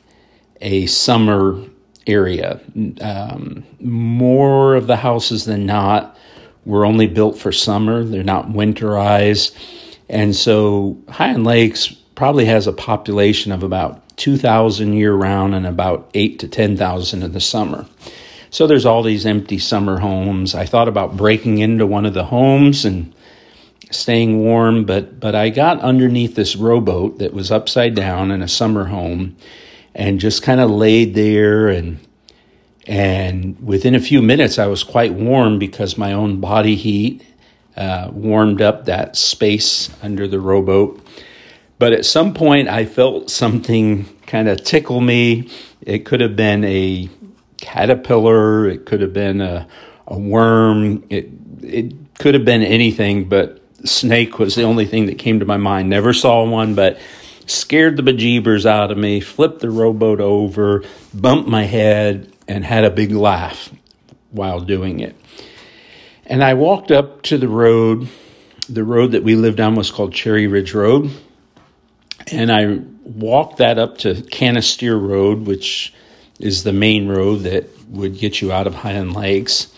a 0.61 0.85
summer 0.87 1.63
area. 2.05 2.59
Um, 3.01 3.63
more 3.79 4.75
of 4.75 4.87
the 4.87 4.95
houses 4.95 5.45
than 5.45 5.65
not 5.65 6.17
were 6.65 6.85
only 6.85 7.07
built 7.07 7.37
for 7.37 7.51
summer, 7.51 8.03
they're 8.03 8.23
not 8.23 8.49
winterized. 8.49 9.55
And 10.09 10.35
so 10.35 10.97
Highland 11.09 11.45
Lakes 11.45 11.87
probably 12.15 12.45
has 12.45 12.67
a 12.67 12.73
population 12.73 13.51
of 13.51 13.63
about 13.63 14.03
2,000 14.17 14.93
year 14.93 15.13
round 15.13 15.55
and 15.55 15.65
about 15.65 16.09
8 16.13 16.39
to 16.39 16.47
10,000 16.47 17.23
in 17.23 17.31
the 17.31 17.39
summer. 17.39 17.87
So 18.49 18.67
there's 18.67 18.85
all 18.85 19.03
these 19.03 19.25
empty 19.25 19.59
summer 19.59 19.99
homes. 19.99 20.55
I 20.55 20.65
thought 20.65 20.87
about 20.87 21.17
breaking 21.17 21.59
into 21.59 21.85
one 21.85 22.05
of 22.05 22.13
the 22.13 22.25
homes 22.25 22.85
and 22.85 23.13
staying 23.91 24.39
warm, 24.39 24.85
but 24.85 25.19
but 25.19 25.35
I 25.35 25.49
got 25.49 25.79
underneath 25.81 26.35
this 26.35 26.55
rowboat 26.55 27.19
that 27.19 27.33
was 27.33 27.51
upside 27.51 27.95
down 27.95 28.31
in 28.31 28.41
a 28.41 28.47
summer 28.47 28.85
home 28.85 29.37
and 29.93 30.19
just 30.19 30.43
kind 30.43 30.59
of 30.61 30.69
laid 30.69 31.13
there 31.13 31.69
and 31.69 31.99
and 32.85 33.57
within 33.59 33.95
a 33.95 33.99
few 33.99 34.21
minutes 34.21 34.59
I 34.59 34.67
was 34.67 34.83
quite 34.83 35.13
warm 35.13 35.59
because 35.59 35.97
my 35.97 36.13
own 36.13 36.39
body 36.39 36.75
heat 36.75 37.23
uh, 37.75 38.09
warmed 38.11 38.61
up 38.61 38.85
that 38.85 39.15
space 39.15 39.89
under 40.01 40.27
the 40.27 40.39
rowboat 40.39 41.03
but 41.79 41.93
at 41.93 42.05
some 42.05 42.33
point, 42.33 42.67
I 42.67 42.85
felt 42.85 43.29
something 43.29 44.05
kind 44.25 44.47
of 44.47 44.63
tickle 44.63 45.01
me. 45.01 45.49
It 45.81 46.05
could 46.05 46.21
have 46.21 46.35
been 46.35 46.63
a 46.63 47.09
caterpillar, 47.57 48.67
it 48.67 48.85
could 48.85 49.01
have 49.01 49.13
been 49.13 49.41
a, 49.41 49.67
a 50.07 50.17
worm, 50.17 51.03
it, 51.09 51.29
it 51.61 51.93
could 52.19 52.33
have 52.33 52.45
been 52.45 52.63
anything, 52.63 53.29
but 53.29 53.61
snake 53.83 54.39
was 54.39 54.55
the 54.55 54.63
only 54.63 54.85
thing 54.85 55.05
that 55.07 55.17
came 55.17 55.39
to 55.39 55.45
my 55.45 55.57
mind. 55.57 55.89
Never 55.89 56.13
saw 56.13 56.43
one, 56.43 56.75
but 56.75 56.99
scared 57.45 57.97
the 57.97 58.03
bejeebers 58.03 58.65
out 58.65 58.91
of 58.91 58.97
me, 58.97 59.19
flipped 59.19 59.59
the 59.59 59.69
rowboat 59.69 60.19
over, 60.19 60.83
bumped 61.13 61.49
my 61.49 61.63
head, 61.63 62.31
and 62.47 62.63
had 62.63 62.83
a 62.83 62.89
big 62.89 63.11
laugh 63.11 63.69
while 64.31 64.59
doing 64.59 64.99
it. 64.99 65.15
And 66.25 66.43
I 66.43 66.55
walked 66.55 66.91
up 66.91 67.21
to 67.23 67.37
the 67.37 67.47
road. 67.47 68.09
The 68.69 68.83
road 68.83 69.13
that 69.13 69.23
we 69.23 69.35
lived 69.35 69.61
on 69.61 69.75
was 69.75 69.91
called 69.91 70.13
Cherry 70.13 70.47
Ridge 70.47 70.73
Road. 70.73 71.09
And 72.31 72.51
I 72.51 72.79
walked 73.03 73.57
that 73.57 73.77
up 73.77 73.99
to 73.99 74.15
Canistear 74.15 74.99
Road, 74.99 75.47
which 75.47 75.93
is 76.39 76.63
the 76.63 76.73
main 76.73 77.07
road 77.07 77.37
that 77.37 77.69
would 77.89 78.17
get 78.17 78.41
you 78.41 78.51
out 78.51 78.67
of 78.67 78.75
Highland 78.75 79.13
Lakes. 79.13 79.71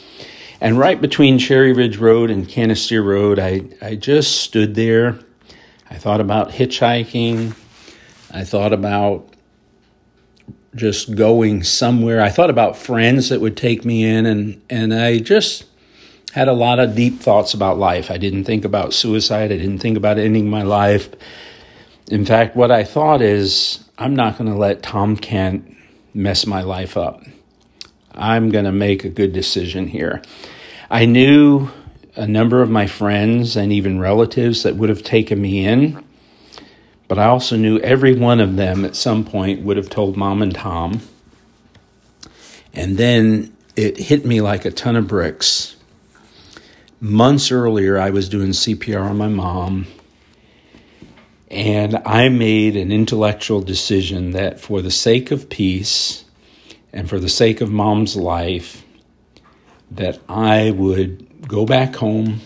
And 0.61 0.77
right 0.77 0.99
between 0.99 1.37
Cherry 1.37 1.73
Ridge 1.73 1.97
Road 1.97 2.29
and 2.29 2.47
Canistear 2.47 3.03
Road, 3.05 3.39
I, 3.39 3.63
I 3.81 3.95
just 3.95 4.41
stood 4.41 4.75
there. 4.75 5.19
I 5.89 5.95
thought 5.95 6.19
about 6.19 6.49
hitchhiking. 6.49 7.55
I 8.31 8.43
thought 8.43 8.73
about 8.73 9.33
just 10.75 11.15
going 11.15 11.63
somewhere. 11.63 12.21
I 12.21 12.29
thought 12.29 12.49
about 12.49 12.77
friends 12.77 13.29
that 13.29 13.41
would 13.41 13.57
take 13.57 13.85
me 13.85 14.03
in, 14.05 14.25
and, 14.25 14.61
and 14.69 14.93
I 14.93 15.19
just 15.19 15.65
had 16.33 16.47
a 16.47 16.53
lot 16.53 16.79
of 16.79 16.95
deep 16.95 17.19
thoughts 17.19 17.53
about 17.53 17.79
life. 17.79 18.11
I 18.11 18.17
didn't 18.17 18.43
think 18.43 18.65
about 18.65 18.93
suicide, 18.93 19.51
I 19.51 19.57
didn't 19.57 19.79
think 19.79 19.97
about 19.97 20.19
ending 20.19 20.49
my 20.49 20.63
life. 20.63 21.09
In 22.09 22.25
fact, 22.25 22.55
what 22.55 22.71
I 22.71 22.83
thought 22.83 23.21
is, 23.21 23.83
I'm 23.99 24.15
not 24.15 24.39
going 24.39 24.49
to 24.49 24.57
let 24.57 24.81
Tom 24.81 25.15
Kent 25.15 25.77
mess 26.11 26.47
my 26.47 26.63
life 26.63 26.97
up. 26.97 27.23
I'm 28.15 28.49
going 28.49 28.65
to 28.65 28.71
make 28.71 29.03
a 29.03 29.09
good 29.09 29.31
decision 29.31 29.87
here. 29.87 30.23
I 30.89 31.05
knew 31.05 31.69
a 32.15 32.25
number 32.25 32.63
of 32.63 32.69
my 32.71 32.87
friends 32.87 33.55
and 33.55 33.71
even 33.71 33.99
relatives 33.99 34.63
that 34.63 34.75
would 34.75 34.89
have 34.89 35.03
taken 35.03 35.39
me 35.39 35.63
in, 35.63 36.03
but 37.07 37.19
I 37.19 37.25
also 37.25 37.55
knew 37.55 37.77
every 37.77 38.15
one 38.15 38.39
of 38.39 38.55
them 38.55 38.85
at 38.85 38.95
some 38.95 39.23
point 39.23 39.61
would 39.61 39.77
have 39.77 39.91
told 39.91 40.17
mom 40.17 40.41
and 40.41 40.55
Tom. 40.55 41.01
And 42.73 42.97
then 42.97 43.55
it 43.75 43.97
hit 43.97 44.25
me 44.25 44.41
like 44.41 44.65
a 44.65 44.71
ton 44.71 44.95
of 44.95 45.07
bricks. 45.07 45.75
Months 46.99 47.51
earlier, 47.51 47.99
I 47.99 48.09
was 48.09 48.29
doing 48.29 48.49
CPR 48.49 49.11
on 49.11 49.17
my 49.17 49.27
mom 49.27 49.85
and 51.49 51.95
I 52.05 52.29
made 52.29 52.75
an 52.75 52.91
intellectual 52.91 53.61
decision 53.61 54.31
that 54.31 54.59
for 54.59 54.81
the 54.81 54.91
sake 54.91 55.31
of 55.31 55.49
peace 55.49 56.25
and 56.93 57.09
for 57.09 57.19
the 57.19 57.29
sake 57.29 57.61
of 57.61 57.71
mom's 57.71 58.15
life, 58.15 58.83
that 59.91 60.19
I 60.29 60.71
would 60.71 61.47
go 61.47 61.65
back 61.65 61.95
home, 61.95 62.41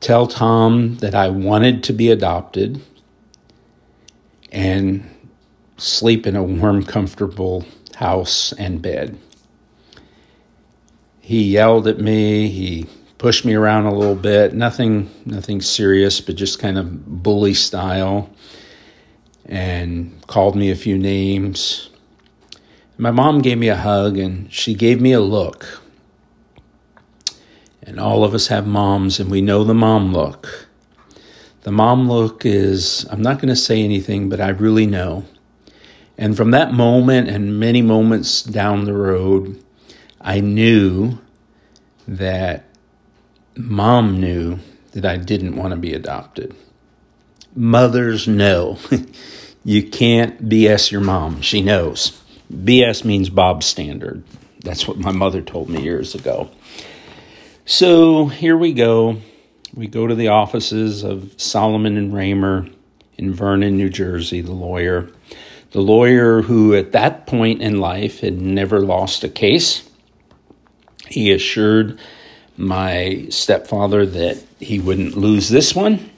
tell 0.00 0.26
Tom 0.26 0.96
that 0.96 1.14
I 1.14 1.28
wanted 1.28 1.84
to 1.84 1.92
be 1.92 2.10
adopted, 2.10 2.80
and 4.50 5.08
sleep 5.76 6.26
in 6.26 6.36
a 6.36 6.42
warm, 6.42 6.84
comfortable 6.84 7.66
house 7.96 8.52
and 8.52 8.80
bed. 8.80 9.18
He 11.20 11.44
yelled 11.44 11.86
at 11.86 11.98
me, 11.98 12.48
he 12.48 12.86
pushed 13.20 13.44
me 13.44 13.52
around 13.52 13.84
a 13.84 13.94
little 13.94 14.14
bit, 14.14 14.54
nothing 14.54 15.10
nothing 15.26 15.60
serious, 15.60 16.22
but 16.22 16.34
just 16.36 16.58
kind 16.58 16.78
of 16.78 17.22
bully 17.22 17.52
style 17.52 18.30
and 19.44 20.26
called 20.26 20.56
me 20.56 20.70
a 20.70 20.74
few 20.74 20.96
names. 20.96 21.90
My 22.96 23.10
mom 23.10 23.42
gave 23.42 23.58
me 23.58 23.68
a 23.68 23.76
hug 23.76 24.16
and 24.16 24.50
she 24.50 24.72
gave 24.72 25.02
me 25.02 25.12
a 25.12 25.20
look. 25.20 25.82
And 27.82 28.00
all 28.00 28.24
of 28.24 28.32
us 28.32 28.46
have 28.46 28.66
moms 28.66 29.20
and 29.20 29.30
we 29.30 29.42
know 29.42 29.64
the 29.64 29.74
mom 29.74 30.14
look. 30.14 30.68
The 31.64 31.72
mom 31.72 32.08
look 32.08 32.46
is, 32.46 33.04
I'm 33.10 33.20
not 33.20 33.36
going 33.36 33.50
to 33.50 33.56
say 33.56 33.82
anything, 33.82 34.30
but 34.30 34.40
I 34.40 34.48
really 34.48 34.86
know. 34.86 35.26
And 36.16 36.38
from 36.38 36.52
that 36.52 36.72
moment 36.72 37.28
and 37.28 37.60
many 37.60 37.82
moments 37.82 38.42
down 38.42 38.86
the 38.86 38.94
road, 38.94 39.62
I 40.22 40.40
knew 40.40 41.18
that 42.08 42.64
mom 43.56 44.20
knew 44.20 44.58
that 44.92 45.04
I 45.04 45.16
didn't 45.16 45.56
want 45.56 45.72
to 45.72 45.76
be 45.76 45.92
adopted. 45.92 46.54
Mothers 47.54 48.26
know. 48.28 48.78
You 49.64 49.82
can't 49.82 50.48
BS 50.48 50.90
your 50.90 51.02
mom. 51.02 51.42
She 51.42 51.60
knows. 51.60 52.18
BS 52.50 53.04
means 53.04 53.28
Bob 53.28 53.62
standard. 53.62 54.24
That's 54.60 54.88
what 54.88 54.96
my 54.96 55.12
mother 55.12 55.42
told 55.42 55.68
me 55.68 55.82
years 55.82 56.14
ago. 56.14 56.50
So 57.66 58.26
here 58.26 58.56
we 58.56 58.72
go. 58.72 59.18
We 59.74 59.86
go 59.86 60.06
to 60.06 60.14
the 60.14 60.28
offices 60.28 61.04
of 61.04 61.38
Solomon 61.40 61.96
and 61.98 62.12
Raymer 62.12 62.68
in 63.18 63.34
Vernon, 63.34 63.76
New 63.76 63.90
Jersey, 63.90 64.40
the 64.40 64.52
lawyer. 64.52 65.10
The 65.72 65.82
lawyer 65.82 66.42
who, 66.42 66.74
at 66.74 66.92
that 66.92 67.26
point 67.26 67.60
in 67.62 67.80
life, 67.80 68.20
had 68.20 68.40
never 68.40 68.80
lost 68.80 69.22
a 69.24 69.28
case. 69.28 69.88
He 71.06 71.30
assured 71.32 71.98
my 72.60 73.26
stepfather 73.30 74.04
that 74.06 74.42
he 74.60 74.78
wouldn't 74.78 75.16
lose 75.16 75.48
this 75.48 75.74
one, 75.74 76.10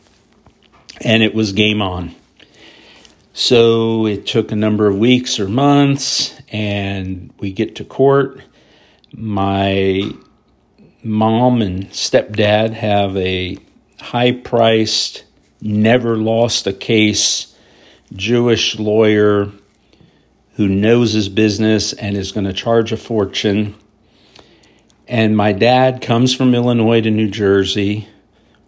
and 1.01 1.23
it 1.23 1.35
was 1.35 1.53
game 1.53 1.81
on. 1.81 2.15
So 3.33 4.07
it 4.07 4.27
took 4.27 4.53
a 4.53 4.57
number 4.57 4.87
of 4.87 4.99
weeks 4.99 5.41
or 5.41 5.49
months, 5.49 6.39
and 6.49 7.33
we 7.39 7.53
get 7.53 7.77
to 7.77 7.85
court. 7.85 8.43
My 9.15 10.11
mom 11.03 11.63
and 11.63 11.89
stepdad 11.91 12.73
have 12.73 13.17
a 13.17 13.57
high 14.01 14.33
priced, 14.33 15.25
never 15.61 16.17
lost 16.17 16.67
a 16.67 16.73
case 16.73 17.57
Jewish 18.15 18.79
lawyer 18.79 19.51
who 20.57 20.69
knows 20.69 21.13
his 21.13 21.29
business 21.29 21.93
and 21.95 22.17
is 22.17 22.33
going 22.33 22.45
to 22.45 22.53
charge 22.53 22.93
a 22.93 22.97
fortune. 22.97 23.75
And 25.09 25.37
my 25.37 25.53
dad 25.53 26.01
comes 26.01 26.35
from 26.35 26.55
Illinois 26.55 27.01
to 27.01 27.11
New 27.11 27.29
Jersey 27.29 28.09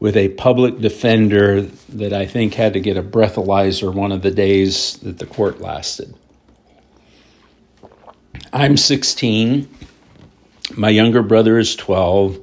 with 0.00 0.16
a 0.16 0.28
public 0.30 0.80
defender 0.80 1.62
that 1.62 2.12
I 2.12 2.26
think 2.26 2.54
had 2.54 2.74
to 2.74 2.80
get 2.80 2.96
a 2.96 3.02
breathalyzer 3.02 3.92
one 3.92 4.12
of 4.12 4.22
the 4.22 4.30
days 4.30 4.98
that 4.98 5.18
the 5.18 5.26
court 5.26 5.60
lasted. 5.60 6.14
I'm 8.52 8.76
16. 8.76 9.68
My 10.76 10.88
younger 10.88 11.22
brother 11.22 11.58
is 11.58 11.76
12. 11.76 12.38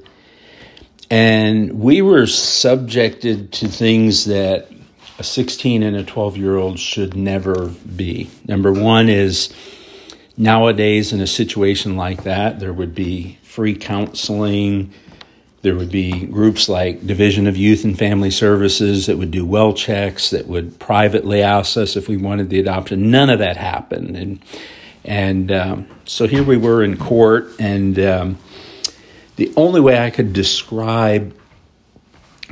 And 1.10 1.80
we 1.80 2.02
were 2.02 2.26
subjected 2.28 3.52
to 3.54 3.68
things 3.68 4.26
that 4.26 4.70
a 5.20 5.24
16 5.24 5.84
and 5.84 5.96
a 5.96 6.04
12 6.04 6.38
year 6.38 6.56
old 6.56 6.80
should 6.80 7.16
never 7.16 7.68
be. 7.68 8.30
Number 8.48 8.72
one 8.72 9.10
is 9.10 9.54
nowadays, 10.36 11.14
in 11.14 11.22
a 11.22 11.28
situation 11.28 11.96
like 11.98 12.24
that, 12.24 12.60
there 12.60 12.74
would 12.74 12.96
be 12.96 13.38
free 13.52 13.76
counseling 13.76 14.94
there 15.62 15.76
would 15.76 15.92
be 15.92 16.26
groups 16.26 16.68
like 16.68 17.06
Division 17.06 17.46
of 17.46 17.56
Youth 17.56 17.84
and 17.84 17.98
Family 17.98 18.32
Services 18.32 19.06
that 19.06 19.18
would 19.18 19.30
do 19.30 19.46
well 19.46 19.74
checks, 19.74 20.32
that 20.32 20.48
would 20.48 20.80
privately 20.80 21.44
ask 21.44 21.78
us 21.78 21.96
if 21.96 22.08
we 22.08 22.18
wanted 22.18 22.50
the 22.50 22.60
adoption. 22.60 23.12
None 23.12 23.30
of 23.30 23.40
that 23.40 23.58
happened, 23.58 24.18
and 24.18 24.40
and 25.04 25.52
um, 25.52 25.88
so 26.06 26.28
here 26.28 26.44
we 26.44 26.58
were 26.58 26.84
in 26.84 26.98
court, 26.98 27.48
and 27.60 28.00
um, 28.00 28.38
the 29.36 29.54
only 29.56 29.82
way 29.82 30.00
I 30.00 30.10
could 30.10 30.34
describe 30.34 31.36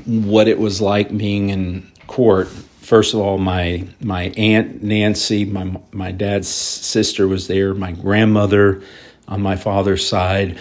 what 0.06 0.48
it 0.48 0.60
was 0.60 0.82
like 0.82 1.16
being 1.16 1.50
in 1.50 1.92
court. 2.06 2.48
First 2.48 3.16
of 3.16 3.22
all, 3.22 3.40
my 3.40 3.88
my 4.02 4.26
aunt 4.38 4.84
Nancy, 4.84 5.46
my 5.46 5.80
my 5.92 6.12
dad's 6.12 6.48
sister, 6.48 7.28
was 7.28 7.48
there. 7.48 7.74
My 7.74 7.92
grandmother 7.92 8.84
on 9.28 9.42
my 9.42 9.56
father's 9.56 10.08
side 10.08 10.60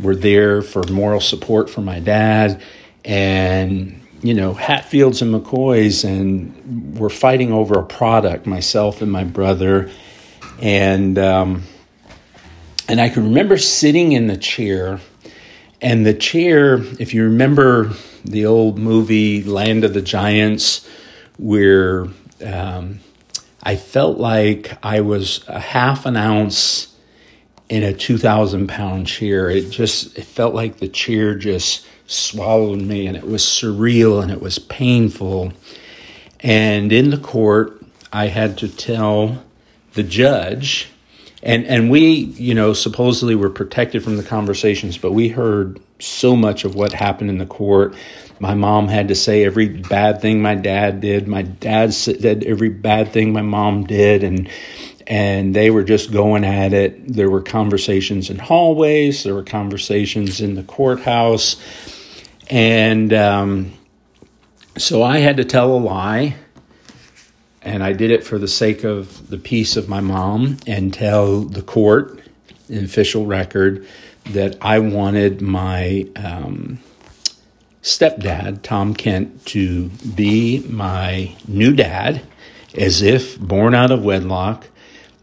were 0.00 0.16
there 0.16 0.62
for 0.62 0.82
moral 0.84 1.20
support 1.20 1.70
for 1.70 1.80
my 1.80 2.00
dad. 2.00 2.62
And 3.04 4.02
you 4.22 4.34
know 4.34 4.54
hatfields 4.54 5.22
and 5.22 5.32
mccoys 5.34 6.04
and 6.04 6.98
we're 6.98 7.08
fighting 7.10 7.52
over 7.52 7.78
a 7.78 7.84
product 7.84 8.46
myself 8.46 9.02
and 9.02 9.10
my 9.10 9.24
brother. 9.24 9.90
And 10.60 11.18
um, 11.18 11.62
and 12.88 13.00
i 13.00 13.08
can 13.08 13.24
remember 13.24 13.58
sitting 13.58 14.12
in 14.12 14.26
the 14.26 14.36
chair. 14.36 15.00
And 15.80 16.06
the 16.06 16.14
chair 16.14 16.78
if 16.98 17.12
you 17.12 17.24
remember 17.24 17.92
the 18.24 18.46
old 18.46 18.78
movie 18.78 19.42
land 19.44 19.84
of 19.84 19.94
the 19.94 20.02
giants 20.02 20.88
where 21.38 22.06
um, 22.44 23.00
i 23.62 23.76
felt 23.76 24.18
like 24.18 24.76
i 24.82 25.00
was 25.00 25.44
a 25.46 25.60
half 25.60 26.06
an 26.06 26.16
ounce 26.16 26.95
in 27.68 27.82
a 27.82 27.92
2,000 27.92 28.68
pound 28.68 29.06
chair. 29.06 29.50
It 29.50 29.70
just, 29.70 30.16
it 30.18 30.24
felt 30.24 30.54
like 30.54 30.78
the 30.78 30.88
chair 30.88 31.34
just 31.34 31.86
swallowed 32.06 32.80
me 32.80 33.06
and 33.06 33.16
it 33.16 33.26
was 33.26 33.42
surreal 33.42 34.22
and 34.22 34.30
it 34.30 34.40
was 34.40 34.58
painful. 34.58 35.52
And 36.40 36.92
in 36.92 37.10
the 37.10 37.18
court, 37.18 37.82
I 38.12 38.26
had 38.28 38.58
to 38.58 38.68
tell 38.68 39.42
the 39.94 40.02
judge, 40.02 40.90
and, 41.42 41.64
and 41.66 41.90
we, 41.90 42.00
you 42.10 42.54
know, 42.54 42.72
supposedly 42.72 43.34
were 43.34 43.50
protected 43.50 44.04
from 44.04 44.16
the 44.16 44.22
conversations, 44.22 44.98
but 44.98 45.12
we 45.12 45.28
heard 45.28 45.80
so 45.98 46.36
much 46.36 46.64
of 46.64 46.74
what 46.74 46.92
happened 46.92 47.30
in 47.30 47.38
the 47.38 47.46
court. 47.46 47.94
My 48.38 48.54
mom 48.54 48.88
had 48.88 49.08
to 49.08 49.14
say 49.14 49.44
every 49.44 49.68
bad 49.68 50.20
thing 50.20 50.42
my 50.42 50.54
dad 50.54 51.00
did. 51.00 51.26
My 51.26 51.42
dad 51.42 51.94
said 51.94 52.44
every 52.44 52.68
bad 52.68 53.12
thing 53.12 53.32
my 53.32 53.42
mom 53.42 53.84
did. 53.84 54.22
And, 54.22 54.48
and 55.06 55.54
they 55.54 55.70
were 55.70 55.84
just 55.84 56.12
going 56.12 56.44
at 56.44 56.72
it. 56.72 57.12
There 57.12 57.30
were 57.30 57.42
conversations 57.42 58.30
in 58.30 58.38
hallways, 58.38 59.22
there 59.22 59.34
were 59.34 59.44
conversations 59.44 60.40
in 60.40 60.54
the 60.54 60.62
courthouse, 60.62 61.56
and 62.48 63.12
um, 63.12 63.72
so 64.76 65.02
I 65.02 65.18
had 65.18 65.36
to 65.38 65.44
tell 65.44 65.72
a 65.72 65.78
lie, 65.78 66.36
and 67.62 67.82
I 67.82 67.92
did 67.92 68.10
it 68.10 68.24
for 68.24 68.38
the 68.38 68.48
sake 68.48 68.84
of 68.84 69.28
the 69.30 69.38
peace 69.38 69.76
of 69.76 69.88
my 69.88 70.00
mom 70.00 70.58
and 70.66 70.92
tell 70.92 71.42
the 71.42 71.62
court, 71.62 72.20
an 72.68 72.84
official 72.84 73.26
record, 73.26 73.86
that 74.30 74.56
I 74.60 74.80
wanted 74.80 75.40
my 75.40 76.08
um, 76.16 76.80
stepdad, 77.82 78.62
Tom 78.62 78.94
Kent, 78.94 79.46
to 79.46 79.88
be 79.88 80.66
my 80.68 81.34
new 81.46 81.72
dad, 81.72 82.22
as 82.74 83.02
if 83.02 83.38
born 83.38 83.74
out 83.74 83.92
of 83.92 84.04
wedlock 84.04 84.66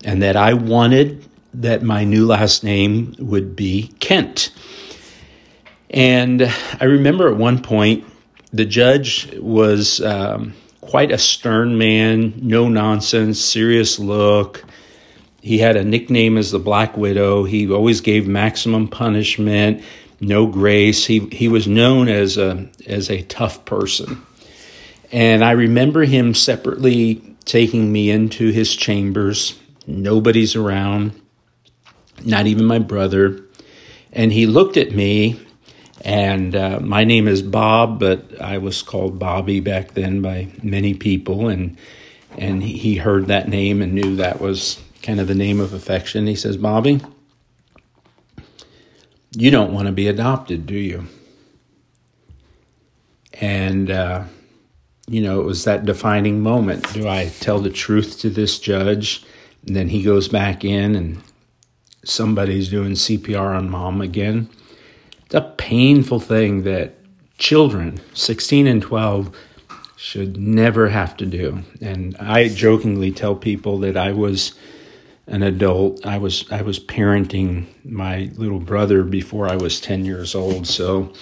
and 0.03 0.21
that 0.21 0.35
I 0.35 0.53
wanted 0.53 1.25
that 1.53 1.83
my 1.83 2.03
new 2.03 2.25
last 2.25 2.63
name 2.63 3.15
would 3.19 3.55
be 3.55 3.93
Kent. 3.99 4.51
And 5.89 6.41
I 6.79 6.85
remember 6.85 7.29
at 7.29 7.37
one 7.37 7.61
point, 7.61 8.05
the 8.51 8.65
judge 8.65 9.31
was 9.35 10.01
um, 10.01 10.53
quite 10.81 11.11
a 11.11 11.17
stern 11.17 11.77
man, 11.77 12.33
no 12.37 12.67
nonsense, 12.67 13.39
serious 13.39 13.99
look. 13.99 14.63
He 15.41 15.57
had 15.57 15.75
a 15.75 15.83
nickname 15.83 16.37
as 16.37 16.51
the 16.51 16.59
Black 16.59 16.97
Widow. 16.97 17.43
He 17.43 17.71
always 17.71 18.01
gave 18.01 18.27
maximum 18.27 18.87
punishment, 18.87 19.83
no 20.19 20.47
grace. 20.47 21.05
He 21.05 21.19
he 21.31 21.47
was 21.47 21.67
known 21.67 22.07
as 22.07 22.37
a 22.37 22.67
as 22.87 23.09
a 23.09 23.23
tough 23.23 23.65
person. 23.65 24.21
And 25.11 25.43
I 25.43 25.51
remember 25.51 26.05
him 26.05 26.33
separately 26.33 27.21
taking 27.45 27.91
me 27.91 28.09
into 28.09 28.51
his 28.51 28.75
chambers 28.75 29.59
Nobody's 29.85 30.55
around, 30.55 31.19
not 32.23 32.47
even 32.47 32.65
my 32.65 32.79
brother. 32.79 33.41
And 34.11 34.31
he 34.31 34.45
looked 34.45 34.77
at 34.77 34.91
me, 34.91 35.39
and 36.01 36.55
uh, 36.55 36.79
my 36.79 37.03
name 37.03 37.27
is 37.27 37.41
Bob, 37.41 37.99
but 37.99 38.39
I 38.39 38.59
was 38.59 38.81
called 38.81 39.19
Bobby 39.19 39.59
back 39.59 39.93
then 39.93 40.21
by 40.21 40.49
many 40.61 40.93
people. 40.93 41.49
And, 41.49 41.77
and 42.37 42.63
he 42.63 42.95
heard 42.95 43.27
that 43.27 43.49
name 43.49 43.81
and 43.81 43.93
knew 43.93 44.15
that 44.17 44.39
was 44.39 44.79
kind 45.01 45.19
of 45.19 45.27
the 45.27 45.35
name 45.35 45.59
of 45.59 45.73
affection. 45.73 46.27
He 46.27 46.35
says, 46.35 46.57
Bobby, 46.57 47.01
You 49.31 49.51
don't 49.51 49.73
want 49.73 49.87
to 49.87 49.91
be 49.91 50.07
adopted, 50.07 50.65
do 50.65 50.75
you? 50.75 51.07
And, 53.41 53.91
uh, 53.91 54.23
you 55.07 55.21
know, 55.21 55.41
it 55.41 55.43
was 55.43 55.65
that 55.65 55.85
defining 55.85 56.39
moment. 56.41 56.93
Do 56.93 57.07
I 57.07 57.29
tell 57.39 57.59
the 57.59 57.69
truth 57.69 58.19
to 58.19 58.29
this 58.29 58.59
judge? 58.59 59.25
And 59.65 59.75
then 59.75 59.89
he 59.89 60.03
goes 60.03 60.27
back 60.27 60.65
in 60.65 60.95
and 60.95 61.21
somebody's 62.03 62.69
doing 62.69 62.93
CPR 62.93 63.57
on 63.57 63.69
mom 63.69 64.01
again. 64.01 64.49
It's 65.25 65.35
a 65.35 65.41
painful 65.57 66.19
thing 66.19 66.63
that 66.63 66.95
children, 67.37 67.99
16 68.13 68.67
and 68.67 68.81
12, 68.81 69.35
should 69.95 70.37
never 70.37 70.89
have 70.89 71.15
to 71.17 71.25
do. 71.25 71.63
And 71.81 72.15
I 72.17 72.49
jokingly 72.49 73.11
tell 73.11 73.35
people 73.35 73.79
that 73.79 73.95
I 73.95 74.11
was 74.11 74.53
an 75.27 75.43
adult. 75.43 76.05
I 76.05 76.17
was 76.17 76.45
I 76.51 76.61
was 76.61 76.79
parenting 76.79 77.65
my 77.85 78.29
little 78.35 78.59
brother 78.59 79.03
before 79.03 79.47
I 79.47 79.55
was 79.55 79.79
10 79.79 80.03
years 80.03 80.35
old. 80.35 80.67
So 80.67 81.13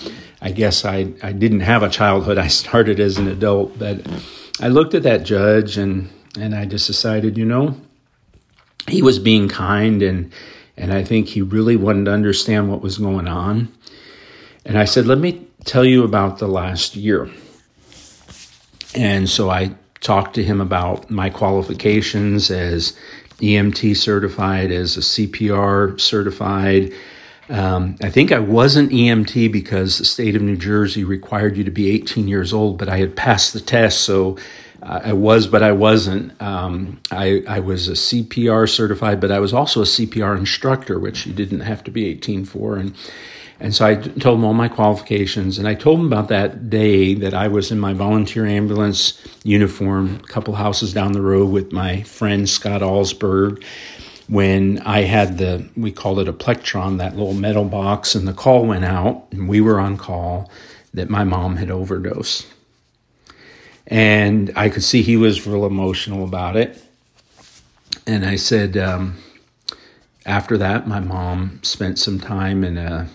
I 0.42 0.52
guess 0.52 0.84
I 0.84 1.14
I 1.22 1.32
didn't 1.32 1.60
have 1.60 1.84
a 1.84 1.90
childhood. 1.90 2.40
I 2.40 2.48
started 2.48 3.00
as 3.00 3.18
an 3.20 3.28
adult, 3.28 3.78
but 3.78 4.02
I 4.60 4.68
looked 4.70 4.96
at 4.96 5.04
that 5.04 5.24
judge 5.24 5.78
and 5.78 6.10
and 6.40 6.56
I 6.56 6.66
just 6.66 6.88
decided, 6.88 7.38
you 7.38 7.46
know, 7.46 7.76
he 8.92 9.02
was 9.02 9.20
being 9.20 9.48
kind 9.48 10.02
and 10.02 10.32
and 10.78 10.94
I 10.94 11.04
think 11.04 11.28
he 11.28 11.42
really 11.42 11.76
wanted 11.76 12.06
to 12.06 12.12
understand 12.12 12.70
what 12.70 12.82
was 12.82 12.98
going 12.98 13.28
on. 13.28 13.72
And 14.66 14.78
I 14.78 14.86
said, 14.86 15.06
"Let 15.06 15.20
me 15.20 15.46
tell 15.66 15.86
you 15.86 16.04
about 16.04 16.40
the 16.40 16.48
last 16.48 16.96
year." 16.96 17.30
And 18.96 19.30
so 19.30 19.50
I 19.50 19.76
talked 20.00 20.34
to 20.36 20.44
him 20.44 20.60
about 20.60 21.10
my 21.10 21.30
qualifications 21.30 22.50
as 22.50 22.98
EMT 23.42 23.96
certified, 23.96 24.72
as 24.72 24.98
a 24.98 25.02
CPR 25.02 26.00
certified. 26.00 26.94
Um, 27.50 27.98
I 28.02 28.10
think 28.10 28.32
I 28.32 28.40
wasn't 28.40 28.92
EMT 28.92 29.52
because 29.52 29.98
the 29.98 30.06
state 30.06 30.36
of 30.36 30.42
New 30.42 30.56
Jersey 30.56 31.04
required 31.04 31.58
you 31.58 31.64
to 31.64 31.72
be 31.72 31.90
18 31.90 32.28
years 32.28 32.54
old, 32.54 32.78
but 32.78 32.88
I 32.88 32.98
had 32.98 33.16
passed 33.16 33.54
the 33.54 33.60
test, 33.60 34.02
so 34.02 34.38
I 34.84 35.14
was, 35.14 35.48
but 35.48 35.62
I 35.62 35.72
wasn't. 35.74 36.40
Um, 36.42 37.00
I, 37.12 37.44
I 37.48 37.60
was 37.60 37.88
a 37.88 37.94
CPR 37.94 38.68
certified, 38.68 39.22
but 39.22 39.32
I 39.32 39.40
was 39.40 39.54
also 39.54 39.82
a 39.82 39.86
CPR 39.86 40.38
instructor, 40.38 41.00
which 41.00 41.26
you 41.28 41.34
didn't 41.34 41.60
have 41.60 41.84
to 41.84 41.92
be 41.92 42.08
18 42.08 42.46
for. 42.46 42.78
And 42.78 42.96
and 43.62 43.76
so 43.76 43.86
I 43.86 43.94
told 43.94 44.40
him 44.40 44.44
all 44.44 44.56
my 44.56 44.68
qualifications, 44.68 45.60
and 45.60 45.68
I 45.68 45.76
told 45.76 46.00
him 46.00 46.08
about 46.08 46.30
that 46.30 46.72
day 46.72 47.14
that 47.14 47.36
I 47.36 47.48
was 47.48 47.72
in 47.72 47.80
my 47.80 47.94
volunteer 47.94 48.48
ambulance 48.48 49.22
uniform, 49.44 50.20
a 50.24 50.28
couple 50.28 50.56
houses 50.56 50.94
down 50.94 51.12
the 51.12 51.22
road 51.22 51.52
with 51.52 51.72
my 51.72 52.02
friend 52.02 52.50
Scott 52.50 52.82
Alsberg, 52.82 53.64
when 54.28 54.80
I 54.80 55.02
had 55.02 55.38
the, 55.38 55.70
we 55.78 55.92
called 55.92 56.18
it 56.20 56.28
a 56.28 56.34
plectron, 56.34 56.98
that 56.98 57.16
little 57.16 57.36
metal 57.36 57.66
box, 57.66 58.16
and 58.16 58.28
the 58.28 58.34
call 58.34 58.66
went 58.66 58.84
out, 58.84 59.28
and 59.32 59.48
we 59.48 59.62
were 59.62 59.80
on 59.80 59.96
call 59.96 60.50
that 60.96 61.12
my 61.12 61.24
mom 61.24 61.58
had 61.58 61.70
overdosed. 61.70 62.48
And 63.92 64.54
I 64.56 64.70
could 64.70 64.84
see 64.84 65.02
he 65.02 65.18
was 65.18 65.46
real 65.46 65.66
emotional 65.66 66.24
about 66.24 66.56
it. 66.56 66.82
And 68.08 68.26
I 68.26 68.38
said, 68.38 68.78
um, 68.78 69.18
after 70.26 70.58
that, 70.58 70.88
my 70.88 71.02
mom 71.02 71.60
spent 71.62 72.00
some 72.00 72.18
time 72.18 72.64
in 72.64 72.78
a 72.78 73.10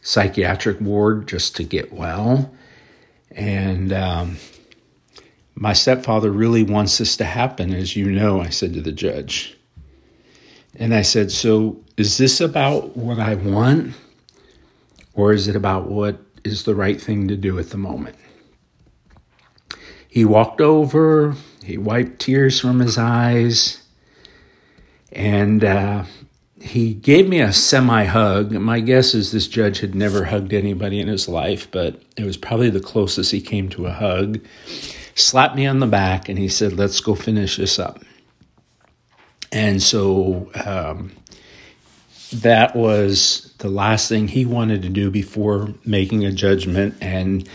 psychiatric 0.00 0.80
ward 0.80 1.28
just 1.28 1.54
to 1.56 1.64
get 1.64 1.92
well. 1.92 2.50
And 3.30 3.92
um, 3.92 4.38
my 5.54 5.74
stepfather 5.74 6.30
really 6.30 6.62
wants 6.62 6.96
this 6.96 7.18
to 7.18 7.24
happen, 7.24 7.74
as 7.74 7.94
you 7.94 8.10
know, 8.10 8.40
I 8.40 8.48
said 8.48 8.72
to 8.72 8.80
the 8.80 8.92
judge. 8.92 9.54
And 10.76 10.94
I 10.94 11.02
said, 11.02 11.30
So 11.30 11.78
is 11.98 12.16
this 12.16 12.40
about 12.40 12.96
what 12.96 13.18
I 13.18 13.34
want? 13.34 13.94
Or 15.12 15.34
is 15.34 15.46
it 15.46 15.56
about 15.56 15.88
what 15.88 16.18
is 16.42 16.64
the 16.64 16.74
right 16.74 17.00
thing 17.00 17.28
to 17.28 17.36
do 17.36 17.58
at 17.58 17.68
the 17.68 17.76
moment? 17.76 18.16
He 20.16 20.24
walked 20.24 20.62
over, 20.62 21.34
he 21.62 21.76
wiped 21.76 22.20
tears 22.20 22.58
from 22.58 22.80
his 22.80 22.96
eyes, 22.96 23.82
and 25.12 25.62
uh, 25.62 26.04
he 26.58 26.94
gave 26.94 27.28
me 27.28 27.40
a 27.40 27.52
semi 27.52 28.04
hug. 28.04 28.50
My 28.52 28.80
guess 28.80 29.12
is 29.12 29.30
this 29.30 29.46
judge 29.46 29.80
had 29.80 29.94
never 29.94 30.24
hugged 30.24 30.54
anybody 30.54 31.00
in 31.00 31.08
his 31.08 31.28
life, 31.28 31.70
but 31.70 32.00
it 32.16 32.24
was 32.24 32.38
probably 32.38 32.70
the 32.70 32.80
closest 32.80 33.30
he 33.30 33.42
came 33.42 33.68
to 33.68 33.84
a 33.84 33.92
hug. 33.92 34.40
Slapped 35.16 35.54
me 35.54 35.66
on 35.66 35.80
the 35.80 35.86
back 35.86 36.30
and 36.30 36.38
he 36.38 36.48
said, 36.48 36.72
Let's 36.72 36.98
go 37.00 37.14
finish 37.14 37.58
this 37.58 37.78
up. 37.78 38.02
And 39.52 39.82
so 39.82 40.50
um, 40.64 41.12
that 42.32 42.74
was 42.74 43.54
the 43.58 43.68
last 43.68 44.08
thing 44.08 44.28
he 44.28 44.46
wanted 44.46 44.80
to 44.80 44.88
do 44.88 45.10
before 45.10 45.74
making 45.84 46.24
a 46.24 46.32
judgment. 46.32 46.96
And 47.02 47.46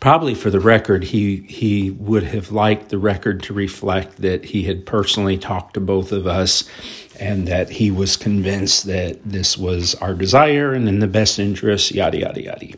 probably 0.00 0.34
for 0.34 0.50
the 0.50 0.60
record, 0.60 1.04
he, 1.04 1.38
he 1.48 1.90
would 1.90 2.22
have 2.22 2.52
liked 2.52 2.90
the 2.90 2.98
record 2.98 3.42
to 3.44 3.54
reflect 3.54 4.16
that 4.18 4.44
he 4.44 4.62
had 4.62 4.84
personally 4.84 5.38
talked 5.38 5.74
to 5.74 5.80
both 5.80 6.12
of 6.12 6.26
us 6.26 6.68
and 7.18 7.48
that 7.48 7.70
he 7.70 7.90
was 7.90 8.16
convinced 8.16 8.86
that 8.86 9.18
this 9.24 9.56
was 9.56 9.94
our 9.96 10.14
desire 10.14 10.72
and 10.74 10.88
in 10.88 10.98
the 10.98 11.06
best 11.06 11.38
interest, 11.38 11.92
yada, 11.92 12.18
yada, 12.18 12.42
yada. 12.42 12.72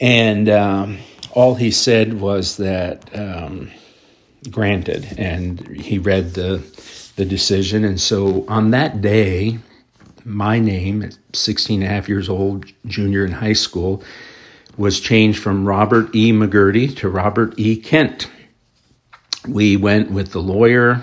And 0.00 0.48
um, 0.48 0.98
all 1.32 1.54
he 1.54 1.70
said 1.70 2.20
was 2.20 2.56
that 2.58 3.08
um, 3.18 3.70
granted, 4.50 5.14
and 5.18 5.66
he 5.76 5.98
read 5.98 6.34
the, 6.34 6.58
the 7.16 7.24
decision. 7.24 7.84
And 7.84 8.00
so 8.00 8.44
on 8.48 8.70
that 8.72 9.00
day, 9.00 9.58
my 10.24 10.58
name 10.58 11.02
at 11.02 11.16
16 11.32 11.82
and 11.82 11.90
a 11.90 11.94
half 11.94 12.08
years 12.08 12.28
old, 12.28 12.66
junior 12.86 13.24
in 13.24 13.32
high 13.32 13.52
school, 13.52 14.02
was 14.76 15.00
changed 15.00 15.42
from 15.42 15.66
Robert 15.66 16.14
E. 16.14 16.32
McGurty 16.32 16.96
to 16.98 17.08
Robert 17.08 17.58
E. 17.58 17.76
Kent. 17.76 18.30
We 19.48 19.76
went 19.76 20.10
with 20.10 20.32
the 20.32 20.42
lawyer. 20.42 21.02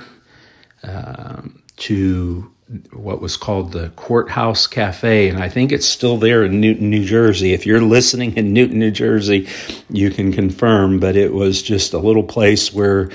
Um, 0.84 1.64
to 1.78 2.50
what 2.92 3.22
was 3.22 3.36
called 3.36 3.72
the 3.72 3.90
Courthouse 3.90 4.68
Cafe, 4.68 5.28
and 5.30 5.38
I 5.38 5.50
think 5.50 5.72
it's 5.72 5.86
still 5.86 6.18
there 6.18 6.44
in 6.44 6.62
Newton, 6.62 6.90
New 6.90 7.04
Jersey. 7.04 7.54
If 7.54 7.66
you're 7.66 7.82
listening 7.82 8.36
in 8.38 8.54
Newton, 8.54 8.80
New 8.80 8.92
Jersey, 8.92 9.48
you 9.90 10.10
can 10.10 10.32
confirm, 10.32 11.00
but 11.00 11.16
it 11.16 11.34
was 11.34 11.62
just 11.62 11.94
a 11.94 11.98
little 11.98 12.24
place 12.24 12.74
where, 12.74 13.12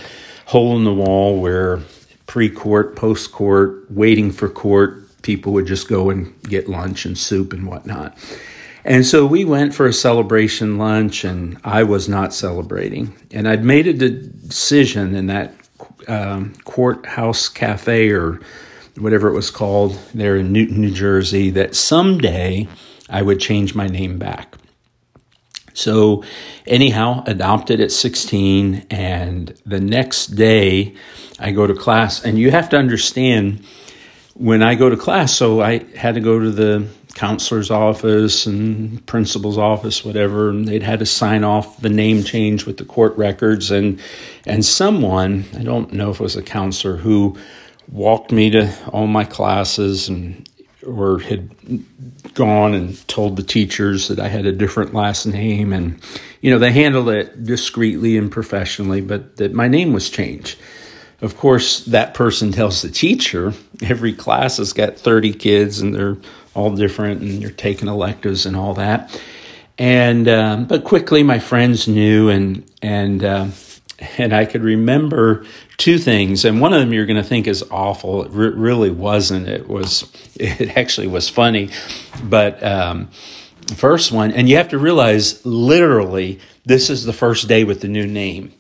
hole 0.47 0.77
in 0.77 0.85
the 0.85 0.93
wall, 0.93 1.41
where 1.41 1.81
pre 2.27 2.51
court, 2.51 2.95
post 2.95 3.33
court, 3.33 3.91
waiting 3.91 4.31
for 4.31 4.49
court, 4.49 5.23
people 5.23 5.53
would 5.55 5.67
just 5.67 5.89
go 5.89 6.11
and 6.11 6.41
get 6.43 6.69
lunch 6.69 7.05
and 7.05 7.17
soup 7.17 7.53
and 7.53 7.67
whatnot. 7.67 8.17
And 8.89 9.05
so 9.05 9.27
we 9.27 9.45
went 9.45 9.75
for 9.75 9.87
a 9.87 9.93
celebration 9.93 10.79
lunch, 10.79 11.23
and 11.23 11.59
I 11.63 11.83
was 11.83 12.09
not 12.09 12.33
celebrating. 12.33 13.15
And 13.31 13.47
I'd 13.47 13.63
made 13.63 13.87
a 13.87 13.93
decision 13.93 15.15
in 15.15 15.27
that 15.27 15.53
um, 16.09 16.55
Courthouse 16.65 17.51
Cafe 17.51 18.09
or 18.09 18.41
whatever 18.97 19.29
it 19.29 19.35
was 19.35 19.51
called 19.51 20.01
there 20.15 20.37
in 20.37 20.53
Newton, 20.53 20.81
New 20.81 20.91
Jersey, 20.91 21.51
that 21.51 21.77
someday 21.77 22.67
I 23.11 23.21
would 23.21 23.41
change 23.41 23.75
my 23.75 23.89
name 23.89 24.19
back. 24.19 24.55
So, 25.75 26.25
anyhow, 26.67 27.25
adopted 27.27 27.83
at 27.83 27.93
16, 27.93 28.87
and 28.89 29.55
the 29.67 29.81
next 29.81 30.29
day 30.29 30.95
I 31.39 31.53
go 31.53 31.67
to 31.67 31.75
class. 31.75 32.25
And 32.25 32.39
you 32.39 32.51
have 32.53 32.71
to 32.71 32.79
understand 32.79 33.63
when 34.33 34.63
I 34.63 34.77
go 34.77 34.89
to 34.89 34.97
class, 34.97 35.35
so 35.35 35.61
I 35.61 35.85
had 35.95 36.15
to 36.15 36.23
go 36.23 36.39
to 36.39 36.51
the 36.51 36.89
counselor's 37.19 37.69
office 37.69 38.47
and 38.47 39.05
principal's 39.07 39.59
office, 39.59 40.05
whatever, 40.05 40.51
and 40.51 40.69
they'd 40.69 40.85
had 40.85 41.01
to 41.01 41.07
sign 41.07 41.43
off 41.43 41.81
the 41.81 41.89
name 41.89 42.23
change 42.23 42.65
with 42.65 42.77
the 42.77 42.85
court 42.85 43.17
records. 43.17 43.73
And 43.73 44.01
and 44.47 44.65
someone, 44.65 45.45
I 45.59 45.65
don't 45.65 45.93
know 45.93 46.11
if 46.11 46.21
it 46.21 46.23
was 46.23 46.37
a 46.37 46.43
counselor, 46.43 46.97
who 46.97 47.37
walked 47.91 48.31
me 48.31 48.51
to 48.51 48.73
all 48.93 49.09
my 49.09 49.25
classes 49.25 50.09
and 50.09 50.49
or 50.87 51.19
had 51.19 51.51
gone 52.35 52.73
and 52.73 53.09
told 53.09 53.37
the 53.37 53.43
teachers 53.43 54.09
that 54.09 54.21
I 54.21 54.29
had 54.29 54.47
a 54.47 54.53
different 54.53 54.95
last 54.95 55.27
name 55.27 55.73
and 55.73 56.01
you 56.41 56.53
know 56.53 56.59
they 56.59 56.71
handled 56.71 57.09
it 57.09 57.45
discreetly 57.45 58.17
and 58.17 58.31
professionally 58.31 59.01
but 59.01 59.37
that 59.39 59.53
my 59.53 59.67
name 59.67 59.93
was 59.93 60.09
changed 60.09 60.59
of 61.21 61.37
course 61.37 61.85
that 61.87 62.15
person 62.15 62.53
tells 62.53 62.81
the 62.83 62.91
teacher 62.91 63.53
every 63.83 64.13
class 64.13 64.59
has 64.59 64.73
got 64.73 64.97
30 64.97 65.33
kids 65.35 65.81
and 65.81 65.95
they're 65.95 66.17
all 66.59 66.75
different 66.75 67.23
and 67.23 67.41
you're 67.41 67.51
taking 67.51 67.89
electives 67.89 68.45
and 68.47 68.57
all 68.57 68.75
that 68.75 69.21
and 69.79 70.29
um, 70.29 70.65
but 70.67 70.85
quickly 70.85 71.23
my 71.23 71.39
friends 71.39 71.87
knew 71.87 72.29
and 72.29 72.69
and 72.83 73.25
uh, 73.25 73.47
and 74.19 74.33
I 74.33 74.45
could 74.45 74.63
remember 74.63 75.45
two 75.77 75.99
things, 75.99 76.45
and 76.45 76.61
one 76.61 76.73
of 76.73 76.81
them 76.81 76.93
you're 76.93 77.07
going 77.07 77.17
to 77.17 77.23
think 77.23 77.47
is 77.47 77.65
awful. 77.71 78.25
It 78.25 78.31
re- 78.31 78.49
really 78.49 78.91
wasn't. 78.91 79.49
It 79.49 79.69
was. 79.69 80.11
It 80.41 80.77
actually 80.77 81.09
was 81.09 81.29
funny, 81.29 81.71
but 82.23 82.63
um, 82.63 83.09
first 83.75 84.13
one, 84.13 84.31
and 84.31 84.49
you 84.49 84.57
have 84.57 84.69
to 84.69 84.79
realize, 84.79 85.45
literally, 85.45 86.39
this 86.65 86.91
is 86.91 87.05
the 87.05 87.13
first 87.13 87.49
day 87.49 87.65
with 87.65 87.81
the 87.81 87.89
new 87.89 88.07
name, 88.07 88.53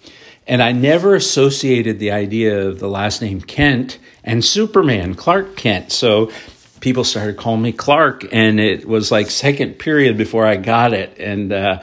and 0.44 0.60
I 0.60 0.72
never 0.72 1.14
associated 1.14 2.00
the 2.00 2.10
idea 2.10 2.66
of 2.66 2.80
the 2.80 2.88
last 2.88 3.22
name 3.22 3.40
Kent 3.40 4.00
and 4.24 4.44
Superman, 4.44 5.14
Clark 5.14 5.56
Kent. 5.56 5.92
So 5.92 6.32
people 6.80 7.04
started 7.04 7.36
calling 7.36 7.62
me 7.62 7.72
Clark, 7.72 8.24
and 8.32 8.60
it 8.60 8.86
was 8.86 9.10
like 9.10 9.30
second 9.30 9.78
period 9.78 10.16
before 10.16 10.46
I 10.46 10.56
got 10.56 10.92
it. 10.92 11.18
And, 11.18 11.52
uh, 11.52 11.82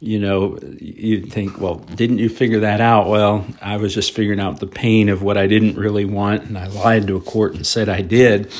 you 0.00 0.18
know, 0.18 0.58
you'd 0.78 1.32
think, 1.32 1.58
well, 1.60 1.76
didn't 1.76 2.18
you 2.18 2.28
figure 2.28 2.60
that 2.60 2.80
out? 2.80 3.08
Well, 3.08 3.46
I 3.62 3.78
was 3.78 3.94
just 3.94 4.12
figuring 4.12 4.40
out 4.40 4.60
the 4.60 4.66
pain 4.66 5.08
of 5.08 5.22
what 5.22 5.38
I 5.38 5.46
didn't 5.46 5.76
really 5.76 6.04
want, 6.04 6.44
and 6.44 6.58
I 6.58 6.66
lied 6.66 7.06
to 7.06 7.16
a 7.16 7.20
court 7.20 7.54
and 7.54 7.66
said 7.66 7.88
I 7.88 8.02
did. 8.02 8.52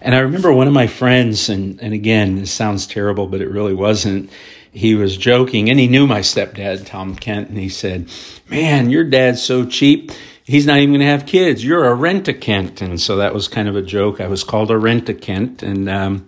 And 0.00 0.14
I 0.14 0.20
remember 0.20 0.52
one 0.52 0.68
of 0.68 0.72
my 0.72 0.86
friends, 0.86 1.48
and, 1.48 1.80
and 1.82 1.92
again, 1.92 2.36
this 2.36 2.52
sounds 2.52 2.86
terrible, 2.86 3.26
but 3.26 3.40
it 3.40 3.50
really 3.50 3.74
wasn't. 3.74 4.30
He 4.70 4.94
was 4.94 5.16
joking, 5.16 5.70
and 5.70 5.80
he 5.80 5.88
knew 5.88 6.06
my 6.06 6.20
stepdad, 6.20 6.86
Tom 6.86 7.16
Kent, 7.16 7.48
and 7.48 7.58
he 7.58 7.68
said, 7.68 8.08
Man, 8.48 8.90
your 8.90 9.02
dad's 9.02 9.42
so 9.42 9.66
cheap 9.66 10.12
he's 10.48 10.64
not 10.64 10.78
even 10.78 10.92
going 10.92 11.00
to 11.00 11.06
have 11.06 11.26
kids. 11.26 11.62
You're 11.62 11.84
a 11.84 11.94
rent 11.94 12.26
a 12.26 12.32
Kent. 12.32 12.80
And 12.80 12.98
so 12.98 13.16
that 13.16 13.34
was 13.34 13.48
kind 13.48 13.68
of 13.68 13.76
a 13.76 13.82
joke. 13.82 14.18
I 14.18 14.28
was 14.28 14.44
called 14.44 14.70
a 14.70 14.78
rent 14.78 15.08
a 15.10 15.14
Kent. 15.14 15.62
And, 15.62 15.90
um, 15.90 16.26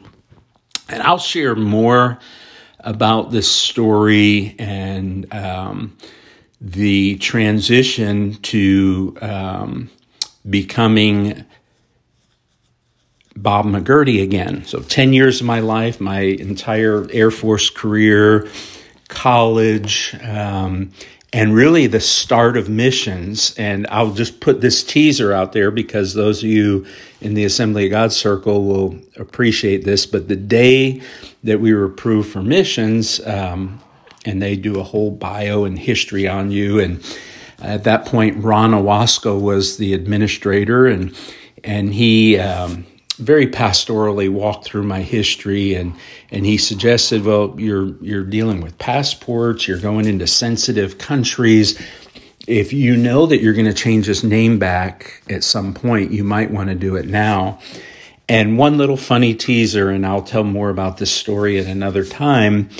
and 0.90 1.02
I'll 1.02 1.18
share 1.18 1.56
more 1.56 2.18
about 2.80 3.30
this 3.30 3.50
story 3.50 4.54
and 4.58 5.32
um, 5.32 5.96
the 6.60 7.16
transition 7.16 8.34
to 8.42 9.16
um, 9.22 9.90
becoming 10.48 11.46
Bob 13.34 13.64
McGurty 13.64 14.22
again. 14.22 14.66
So, 14.66 14.80
10 14.80 15.14
years 15.14 15.40
of 15.40 15.46
my 15.46 15.60
life, 15.60 15.98
my 15.98 16.20
entire 16.20 17.06
Air 17.10 17.30
Force 17.30 17.70
career, 17.70 18.48
college, 19.08 20.14
um, 20.22 20.90
and 21.32 21.54
really 21.54 21.86
the 21.86 22.00
start 22.00 22.56
of 22.56 22.68
missions. 22.68 23.54
And 23.56 23.86
I'll 23.88 24.12
just 24.12 24.40
put 24.40 24.60
this 24.60 24.82
teaser 24.82 25.32
out 25.32 25.52
there 25.52 25.70
because 25.70 26.14
those 26.14 26.42
of 26.42 26.48
you 26.48 26.86
in 27.20 27.34
the 27.34 27.44
Assembly 27.44 27.86
of 27.86 27.90
God 27.90 28.12
circle 28.12 28.64
will 28.64 28.98
appreciate 29.16 29.84
this. 29.84 30.06
But 30.06 30.28
the 30.28 30.36
day 30.36 31.02
that 31.44 31.60
we 31.60 31.72
were 31.72 31.84
approved 31.84 32.32
for 32.32 32.42
missions, 32.42 33.24
um, 33.26 33.80
and 34.26 34.42
they 34.42 34.56
do 34.56 34.78
a 34.80 34.82
whole 34.82 35.10
bio 35.10 35.64
and 35.64 35.78
history 35.78 36.26
on 36.28 36.50
you. 36.50 36.80
And 36.80 37.02
at 37.62 37.84
that 37.84 38.06
point, 38.06 38.42
Ron 38.42 38.72
Iwasko 38.72 39.40
was 39.40 39.76
the 39.76 39.94
administrator, 39.94 40.86
and 40.86 41.16
and 41.62 41.92
he 41.92 42.38
um, 42.38 42.86
very 43.20 43.46
pastorally 43.46 44.28
walked 44.28 44.64
through 44.64 44.82
my 44.82 45.02
history 45.02 45.74
and 45.74 45.94
and 46.30 46.46
he 46.46 46.56
suggested 46.56 47.24
well 47.24 47.54
you're 47.58 47.94
you're 48.02 48.24
dealing 48.24 48.60
with 48.60 48.76
passports 48.78 49.68
you're 49.68 49.78
going 49.78 50.06
into 50.06 50.26
sensitive 50.26 50.98
countries. 50.98 51.80
If 52.46 52.72
you 52.72 52.96
know 52.96 53.26
that 53.26 53.40
you're 53.40 53.52
going 53.54 53.66
to 53.66 53.74
change 53.74 54.06
this 54.06 54.24
name 54.24 54.58
back 54.58 55.22
at 55.30 55.44
some 55.44 55.74
point 55.74 56.10
you 56.10 56.24
might 56.24 56.50
want 56.50 56.68
to 56.68 56.74
do 56.74 56.96
it 56.96 57.06
now. 57.06 57.60
And 58.28 58.58
one 58.58 58.78
little 58.78 58.96
funny 58.96 59.34
teaser 59.34 59.90
and 59.90 60.06
I'll 60.06 60.22
tell 60.22 60.44
more 60.44 60.70
about 60.70 60.98
this 60.98 61.12
story 61.12 61.58
at 61.58 61.66
another 61.66 62.04
time 62.04 62.70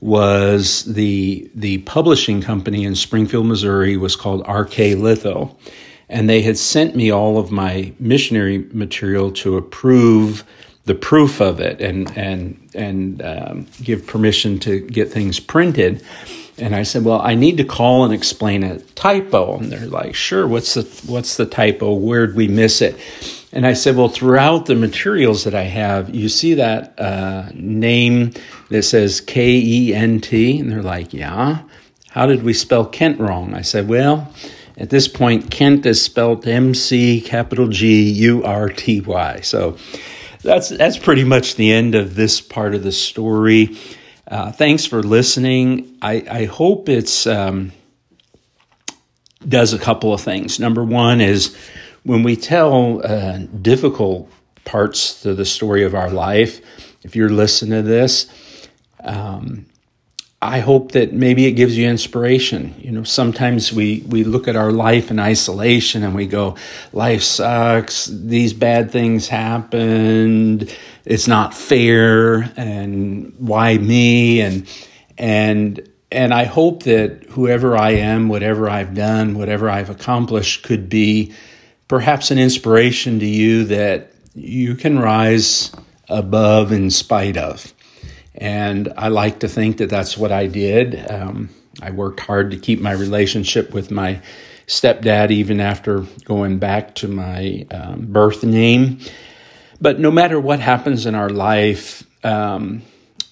was 0.00 0.84
the 0.84 1.48
the 1.54 1.78
publishing 1.78 2.42
company 2.42 2.84
in 2.84 2.96
Springfield 2.96 3.46
Missouri 3.46 3.96
was 3.96 4.16
called 4.16 4.46
RK 4.48 4.78
Litho 4.96 5.56
and 6.12 6.28
they 6.28 6.42
had 6.42 6.58
sent 6.58 6.94
me 6.94 7.10
all 7.10 7.38
of 7.38 7.50
my 7.50 7.92
missionary 7.98 8.58
material 8.72 9.32
to 9.32 9.56
approve 9.56 10.44
the 10.84 10.94
proof 10.94 11.40
of 11.40 11.58
it 11.58 11.80
and 11.80 12.16
and 12.16 12.70
and 12.74 13.22
um, 13.22 13.66
give 13.82 14.06
permission 14.06 14.58
to 14.60 14.80
get 14.80 15.10
things 15.10 15.40
printed. 15.40 16.04
And 16.58 16.76
I 16.76 16.82
said, 16.82 17.04
"Well, 17.04 17.20
I 17.22 17.34
need 17.34 17.56
to 17.56 17.64
call 17.64 18.04
and 18.04 18.12
explain 18.12 18.62
a 18.62 18.78
typo." 18.78 19.56
And 19.56 19.72
they're 19.72 19.86
like, 19.86 20.14
"Sure. 20.14 20.46
What's 20.46 20.74
the 20.74 20.82
what's 21.10 21.36
the 21.36 21.46
typo? 21.46 21.94
Where'd 21.94 22.36
we 22.36 22.46
miss 22.46 22.82
it?" 22.82 22.96
And 23.50 23.66
I 23.66 23.72
said, 23.72 23.96
"Well, 23.96 24.08
throughout 24.08 24.66
the 24.66 24.74
materials 24.74 25.44
that 25.44 25.54
I 25.54 25.64
have, 25.64 26.14
you 26.14 26.28
see 26.28 26.54
that 26.54 26.98
uh, 27.00 27.48
name 27.54 28.32
that 28.68 28.82
says 28.82 29.22
K 29.22 29.52
E 29.52 29.94
N 29.94 30.20
T?" 30.20 30.58
And 30.60 30.70
they're 30.70 30.82
like, 30.82 31.14
"Yeah." 31.14 31.62
How 32.10 32.26
did 32.26 32.42
we 32.42 32.52
spell 32.52 32.84
Kent 32.84 33.18
wrong? 33.18 33.54
I 33.54 33.62
said, 33.62 33.88
"Well." 33.88 34.30
At 34.76 34.90
this 34.90 35.08
point, 35.08 35.50
Kent 35.50 35.86
is 35.86 36.02
spelled 36.02 36.46
M 36.46 36.74
C 36.74 37.20
capital 37.20 37.68
G 37.68 38.10
U 38.10 38.42
R 38.44 38.68
T 38.68 39.00
Y. 39.00 39.40
So 39.40 39.76
that's 40.42 40.70
that's 40.70 40.98
pretty 40.98 41.24
much 41.24 41.54
the 41.56 41.72
end 41.72 41.94
of 41.94 42.14
this 42.14 42.40
part 42.40 42.74
of 42.74 42.82
the 42.82 42.92
story. 42.92 43.76
Uh, 44.26 44.50
thanks 44.50 44.86
for 44.86 45.02
listening. 45.02 45.98
I, 46.00 46.24
I 46.30 46.44
hope 46.46 46.88
it's 46.88 47.26
um, 47.26 47.72
does 49.46 49.74
a 49.74 49.78
couple 49.78 50.14
of 50.14 50.20
things. 50.20 50.58
Number 50.58 50.82
one 50.82 51.20
is 51.20 51.56
when 52.04 52.22
we 52.22 52.36
tell 52.36 53.04
uh, 53.04 53.38
difficult 53.60 54.30
parts 54.64 55.22
to 55.22 55.34
the 55.34 55.44
story 55.44 55.84
of 55.84 55.94
our 55.94 56.10
life. 56.10 56.60
If 57.02 57.14
you're 57.14 57.28
listening 57.28 57.82
to 57.82 57.88
this, 57.88 58.26
um, 59.04 59.66
I 60.44 60.58
hope 60.58 60.92
that 60.92 61.12
maybe 61.12 61.46
it 61.46 61.52
gives 61.52 61.78
you 61.78 61.88
inspiration. 61.88 62.74
You 62.76 62.90
know, 62.90 63.04
sometimes 63.04 63.72
we, 63.72 64.04
we 64.08 64.24
look 64.24 64.48
at 64.48 64.56
our 64.56 64.72
life 64.72 65.12
in 65.12 65.20
isolation 65.20 66.02
and 66.02 66.16
we 66.16 66.26
go, 66.26 66.56
life 66.92 67.22
sucks. 67.22 68.06
These 68.06 68.52
bad 68.52 68.90
things 68.90 69.28
happened. 69.28 70.76
It's 71.04 71.28
not 71.28 71.54
fair. 71.54 72.52
And 72.56 73.34
why 73.38 73.78
me? 73.78 74.40
And, 74.40 74.68
and, 75.16 75.88
and 76.10 76.34
I 76.34 76.44
hope 76.44 76.82
that 76.82 77.22
whoever 77.30 77.76
I 77.76 77.92
am, 77.92 78.28
whatever 78.28 78.68
I've 78.68 78.94
done, 78.94 79.38
whatever 79.38 79.70
I've 79.70 79.90
accomplished 79.90 80.64
could 80.64 80.88
be 80.88 81.34
perhaps 81.86 82.32
an 82.32 82.40
inspiration 82.40 83.20
to 83.20 83.26
you 83.26 83.66
that 83.66 84.10
you 84.34 84.74
can 84.74 84.98
rise 84.98 85.70
above 86.08 86.72
in 86.72 86.90
spite 86.90 87.36
of. 87.36 87.72
And 88.34 88.92
I 88.96 89.08
like 89.08 89.40
to 89.40 89.48
think 89.48 89.78
that 89.78 89.90
that's 89.90 90.16
what 90.16 90.32
I 90.32 90.46
did. 90.46 91.10
Um, 91.10 91.50
I 91.82 91.90
worked 91.90 92.20
hard 92.20 92.50
to 92.50 92.56
keep 92.56 92.80
my 92.80 92.92
relationship 92.92 93.72
with 93.72 93.90
my 93.90 94.20
stepdad 94.66 95.30
even 95.30 95.60
after 95.60 96.06
going 96.24 96.58
back 96.58 96.94
to 96.96 97.08
my 97.08 97.66
um, 97.70 98.06
birth 98.06 98.42
name. 98.44 99.00
But 99.80 99.98
no 99.98 100.10
matter 100.10 100.40
what 100.40 100.60
happens 100.60 101.06
in 101.06 101.14
our 101.14 101.28
life, 101.28 102.04
um, 102.24 102.82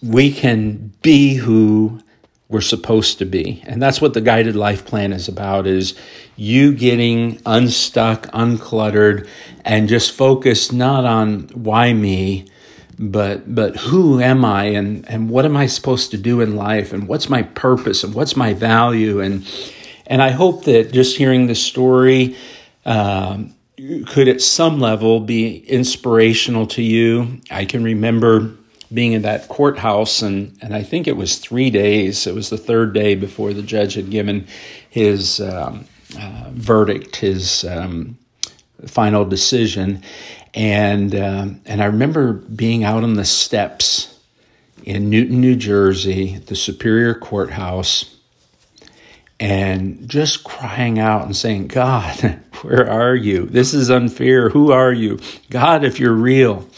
we 0.02 0.32
can 0.32 0.92
be 1.02 1.34
who 1.34 2.00
we're 2.48 2.60
supposed 2.60 3.18
to 3.18 3.24
be. 3.24 3.62
And 3.64 3.80
that's 3.80 4.00
what 4.00 4.12
the 4.12 4.20
guided 4.20 4.56
life 4.56 4.84
plan 4.84 5.12
is 5.12 5.28
about 5.28 5.68
is 5.68 5.94
you 6.34 6.74
getting 6.74 7.40
unstuck, 7.46 8.26
uncluttered, 8.32 9.28
and 9.64 9.88
just 9.88 10.12
focused 10.12 10.72
not 10.72 11.04
on 11.04 11.42
why 11.54 11.92
me, 11.92 12.46
but 13.00 13.52
but 13.54 13.76
who 13.76 14.20
am 14.20 14.44
I 14.44 14.64
and 14.64 15.08
and 15.08 15.30
what 15.30 15.46
am 15.46 15.56
I 15.56 15.66
supposed 15.66 16.10
to 16.10 16.18
do 16.18 16.42
in 16.42 16.54
life 16.54 16.92
and 16.92 17.08
what's 17.08 17.30
my 17.30 17.42
purpose 17.42 18.04
and 18.04 18.14
what's 18.14 18.36
my 18.36 18.52
value 18.52 19.20
and 19.20 19.46
and 20.06 20.20
I 20.20 20.30
hope 20.30 20.64
that 20.64 20.92
just 20.92 21.16
hearing 21.16 21.46
this 21.46 21.62
story 21.62 22.36
um, 22.84 23.54
could 24.06 24.28
at 24.28 24.42
some 24.42 24.80
level 24.80 25.20
be 25.20 25.58
inspirational 25.66 26.66
to 26.66 26.82
you. 26.82 27.40
I 27.50 27.64
can 27.64 27.82
remember 27.82 28.50
being 28.92 29.12
in 29.12 29.22
that 29.22 29.48
courthouse 29.48 30.20
and 30.20 30.54
and 30.60 30.74
I 30.74 30.82
think 30.82 31.08
it 31.08 31.16
was 31.16 31.38
three 31.38 31.70
days. 31.70 32.26
It 32.26 32.34
was 32.34 32.50
the 32.50 32.58
third 32.58 32.92
day 32.92 33.14
before 33.14 33.54
the 33.54 33.62
judge 33.62 33.94
had 33.94 34.10
given 34.10 34.46
his 34.90 35.40
um, 35.40 35.86
uh, 36.18 36.50
verdict, 36.50 37.16
his 37.16 37.64
um, 37.64 38.18
final 38.86 39.24
decision, 39.24 40.02
and 40.54 41.14
um, 41.14 41.60
and 41.64 41.82
I 41.82 41.86
remember 41.86 42.32
being 42.32 42.84
out 42.84 43.02
on 43.02 43.14
the 43.14 43.24
steps 43.24 44.18
in 44.84 45.10
Newton, 45.10 45.40
New 45.40 45.56
Jersey, 45.56 46.38
the 46.38 46.56
Superior 46.56 47.14
Courthouse, 47.14 48.16
and 49.38 50.08
just 50.08 50.44
crying 50.44 50.98
out 50.98 51.24
and 51.24 51.36
saying, 51.36 51.68
"God, 51.68 52.40
where 52.62 52.90
are 52.90 53.14
you? 53.14 53.46
This 53.46 53.74
is 53.74 53.90
unfair. 53.90 54.48
Who 54.48 54.72
are 54.72 54.92
you, 54.92 55.20
God? 55.50 55.84
If 55.84 56.00
you're 56.00 56.12
real." 56.12 56.68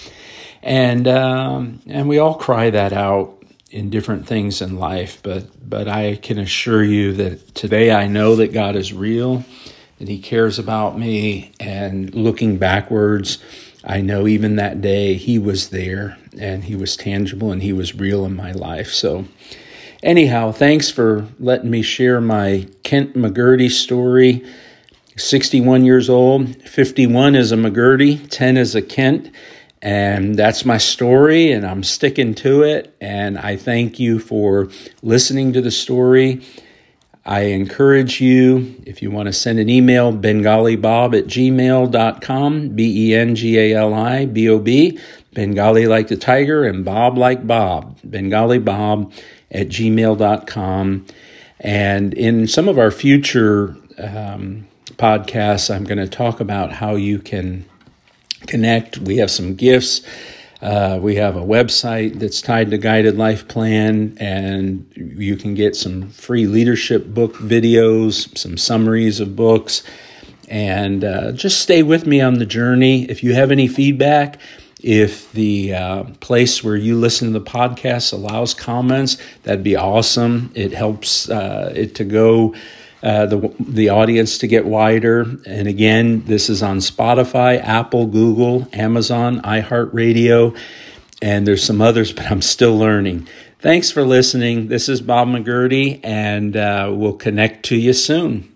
And 0.62 1.08
um, 1.08 1.80
and 1.86 2.08
we 2.08 2.18
all 2.18 2.34
cry 2.34 2.70
that 2.70 2.92
out 2.92 3.42
in 3.70 3.88
different 3.88 4.26
things 4.26 4.60
in 4.60 4.78
life, 4.78 5.20
but 5.22 5.46
but 5.68 5.88
I 5.88 6.16
can 6.16 6.38
assure 6.38 6.84
you 6.84 7.14
that 7.14 7.54
today 7.54 7.90
I 7.90 8.06
know 8.06 8.36
that 8.36 8.52
God 8.52 8.76
is 8.76 8.92
real 8.92 9.44
that 10.02 10.08
He 10.08 10.18
cares 10.18 10.58
about 10.58 10.98
me. 10.98 11.52
And 11.60 12.12
looking 12.12 12.58
backwards, 12.58 13.38
I 13.84 14.00
know 14.00 14.26
even 14.26 14.56
that 14.56 14.80
day 14.80 15.14
He 15.14 15.38
was 15.38 15.68
there 15.68 16.18
and 16.36 16.64
He 16.64 16.74
was 16.74 16.96
tangible 16.96 17.52
and 17.52 17.62
He 17.62 17.72
was 17.72 17.94
real 17.94 18.24
in 18.24 18.34
my 18.34 18.50
life. 18.50 18.88
So, 18.88 19.26
anyhow, 20.02 20.50
thanks 20.50 20.90
for 20.90 21.28
letting 21.38 21.70
me 21.70 21.82
share 21.82 22.20
my 22.20 22.66
Kent 22.82 23.14
McGurty 23.14 23.70
story. 23.70 24.44
61 25.16 25.84
years 25.84 26.10
old, 26.10 26.56
51 26.68 27.36
is 27.36 27.52
a 27.52 27.56
McGurty, 27.56 28.28
10 28.28 28.56
is 28.56 28.74
a 28.74 28.82
Kent. 28.82 29.30
And 29.82 30.34
that's 30.34 30.64
my 30.64 30.78
story, 30.78 31.52
and 31.52 31.64
I'm 31.64 31.84
sticking 31.84 32.34
to 32.36 32.62
it. 32.62 32.96
And 33.00 33.38
I 33.38 33.56
thank 33.56 34.00
you 34.00 34.18
for 34.18 34.68
listening 35.02 35.52
to 35.52 35.60
the 35.60 35.70
story. 35.70 36.42
I 37.24 37.42
encourage 37.42 38.20
you, 38.20 38.74
if 38.84 39.00
you 39.00 39.10
want 39.10 39.26
to 39.26 39.32
send 39.32 39.60
an 39.60 39.68
email, 39.68 40.12
bengalibob 40.12 41.16
at 41.16 41.26
gmail.com, 41.26 42.68
B 42.70 43.10
E 43.10 43.14
N 43.14 43.36
G 43.36 43.58
A 43.58 43.74
L 43.74 43.94
I 43.94 44.26
B 44.26 44.48
O 44.48 44.58
B, 44.58 44.98
Bengali 45.32 45.86
like 45.86 46.08
the 46.08 46.16
tiger 46.16 46.64
and 46.64 46.84
Bob 46.84 47.16
like 47.16 47.46
Bob, 47.46 47.96
Bengali 48.02 48.58
Bob 48.58 49.12
at 49.52 49.68
gmail.com. 49.68 51.06
And 51.60 52.14
in 52.14 52.48
some 52.48 52.68
of 52.68 52.76
our 52.76 52.90
future 52.90 53.76
um, 53.98 54.66
podcasts, 54.96 55.72
I'm 55.72 55.84
going 55.84 55.98
to 55.98 56.08
talk 56.08 56.40
about 56.40 56.72
how 56.72 56.96
you 56.96 57.20
can 57.20 57.64
connect. 58.48 58.98
We 58.98 59.18
have 59.18 59.30
some 59.30 59.54
gifts. 59.54 60.02
Uh, 60.62 60.96
we 61.02 61.16
have 61.16 61.34
a 61.34 61.40
website 61.40 62.20
that's 62.20 62.40
tied 62.40 62.70
to 62.70 62.78
Guided 62.78 63.18
Life 63.18 63.48
Plan, 63.48 64.16
and 64.20 64.86
you 64.94 65.36
can 65.36 65.54
get 65.54 65.74
some 65.74 66.08
free 66.10 66.46
leadership 66.46 67.08
book 67.08 67.34
videos, 67.34 68.36
some 68.38 68.56
summaries 68.56 69.18
of 69.18 69.34
books, 69.34 69.82
and 70.48 71.02
uh, 71.02 71.32
just 71.32 71.60
stay 71.60 71.82
with 71.82 72.06
me 72.06 72.20
on 72.20 72.34
the 72.34 72.46
journey. 72.46 73.10
If 73.10 73.24
you 73.24 73.34
have 73.34 73.50
any 73.50 73.66
feedback, 73.66 74.38
if 74.80 75.32
the 75.32 75.74
uh, 75.74 76.04
place 76.20 76.62
where 76.62 76.76
you 76.76 76.96
listen 76.96 77.32
to 77.32 77.38
the 77.40 77.44
podcast 77.44 78.12
allows 78.12 78.54
comments, 78.54 79.16
that'd 79.42 79.64
be 79.64 79.74
awesome. 79.74 80.52
It 80.54 80.72
helps 80.72 81.28
uh, 81.28 81.72
it 81.74 81.96
to 81.96 82.04
go. 82.04 82.54
Uh, 83.02 83.26
the 83.26 83.54
the 83.58 83.88
audience 83.88 84.38
to 84.38 84.46
get 84.46 84.64
wider. 84.64 85.22
And 85.44 85.66
again, 85.66 86.24
this 86.26 86.48
is 86.48 86.62
on 86.62 86.78
Spotify, 86.78 87.60
Apple, 87.60 88.06
Google, 88.06 88.68
Amazon, 88.72 89.40
iHeartRadio, 89.40 90.56
and 91.20 91.46
there's 91.46 91.64
some 91.64 91.80
others, 91.80 92.12
but 92.12 92.30
I'm 92.30 92.42
still 92.42 92.78
learning. 92.78 93.26
Thanks 93.58 93.90
for 93.90 94.02
listening. 94.04 94.68
This 94.68 94.88
is 94.88 95.00
Bob 95.00 95.28
McGurty, 95.28 96.00
and 96.04 96.56
uh, 96.56 96.92
we'll 96.94 97.14
connect 97.14 97.64
to 97.66 97.76
you 97.76 97.92
soon. 97.92 98.51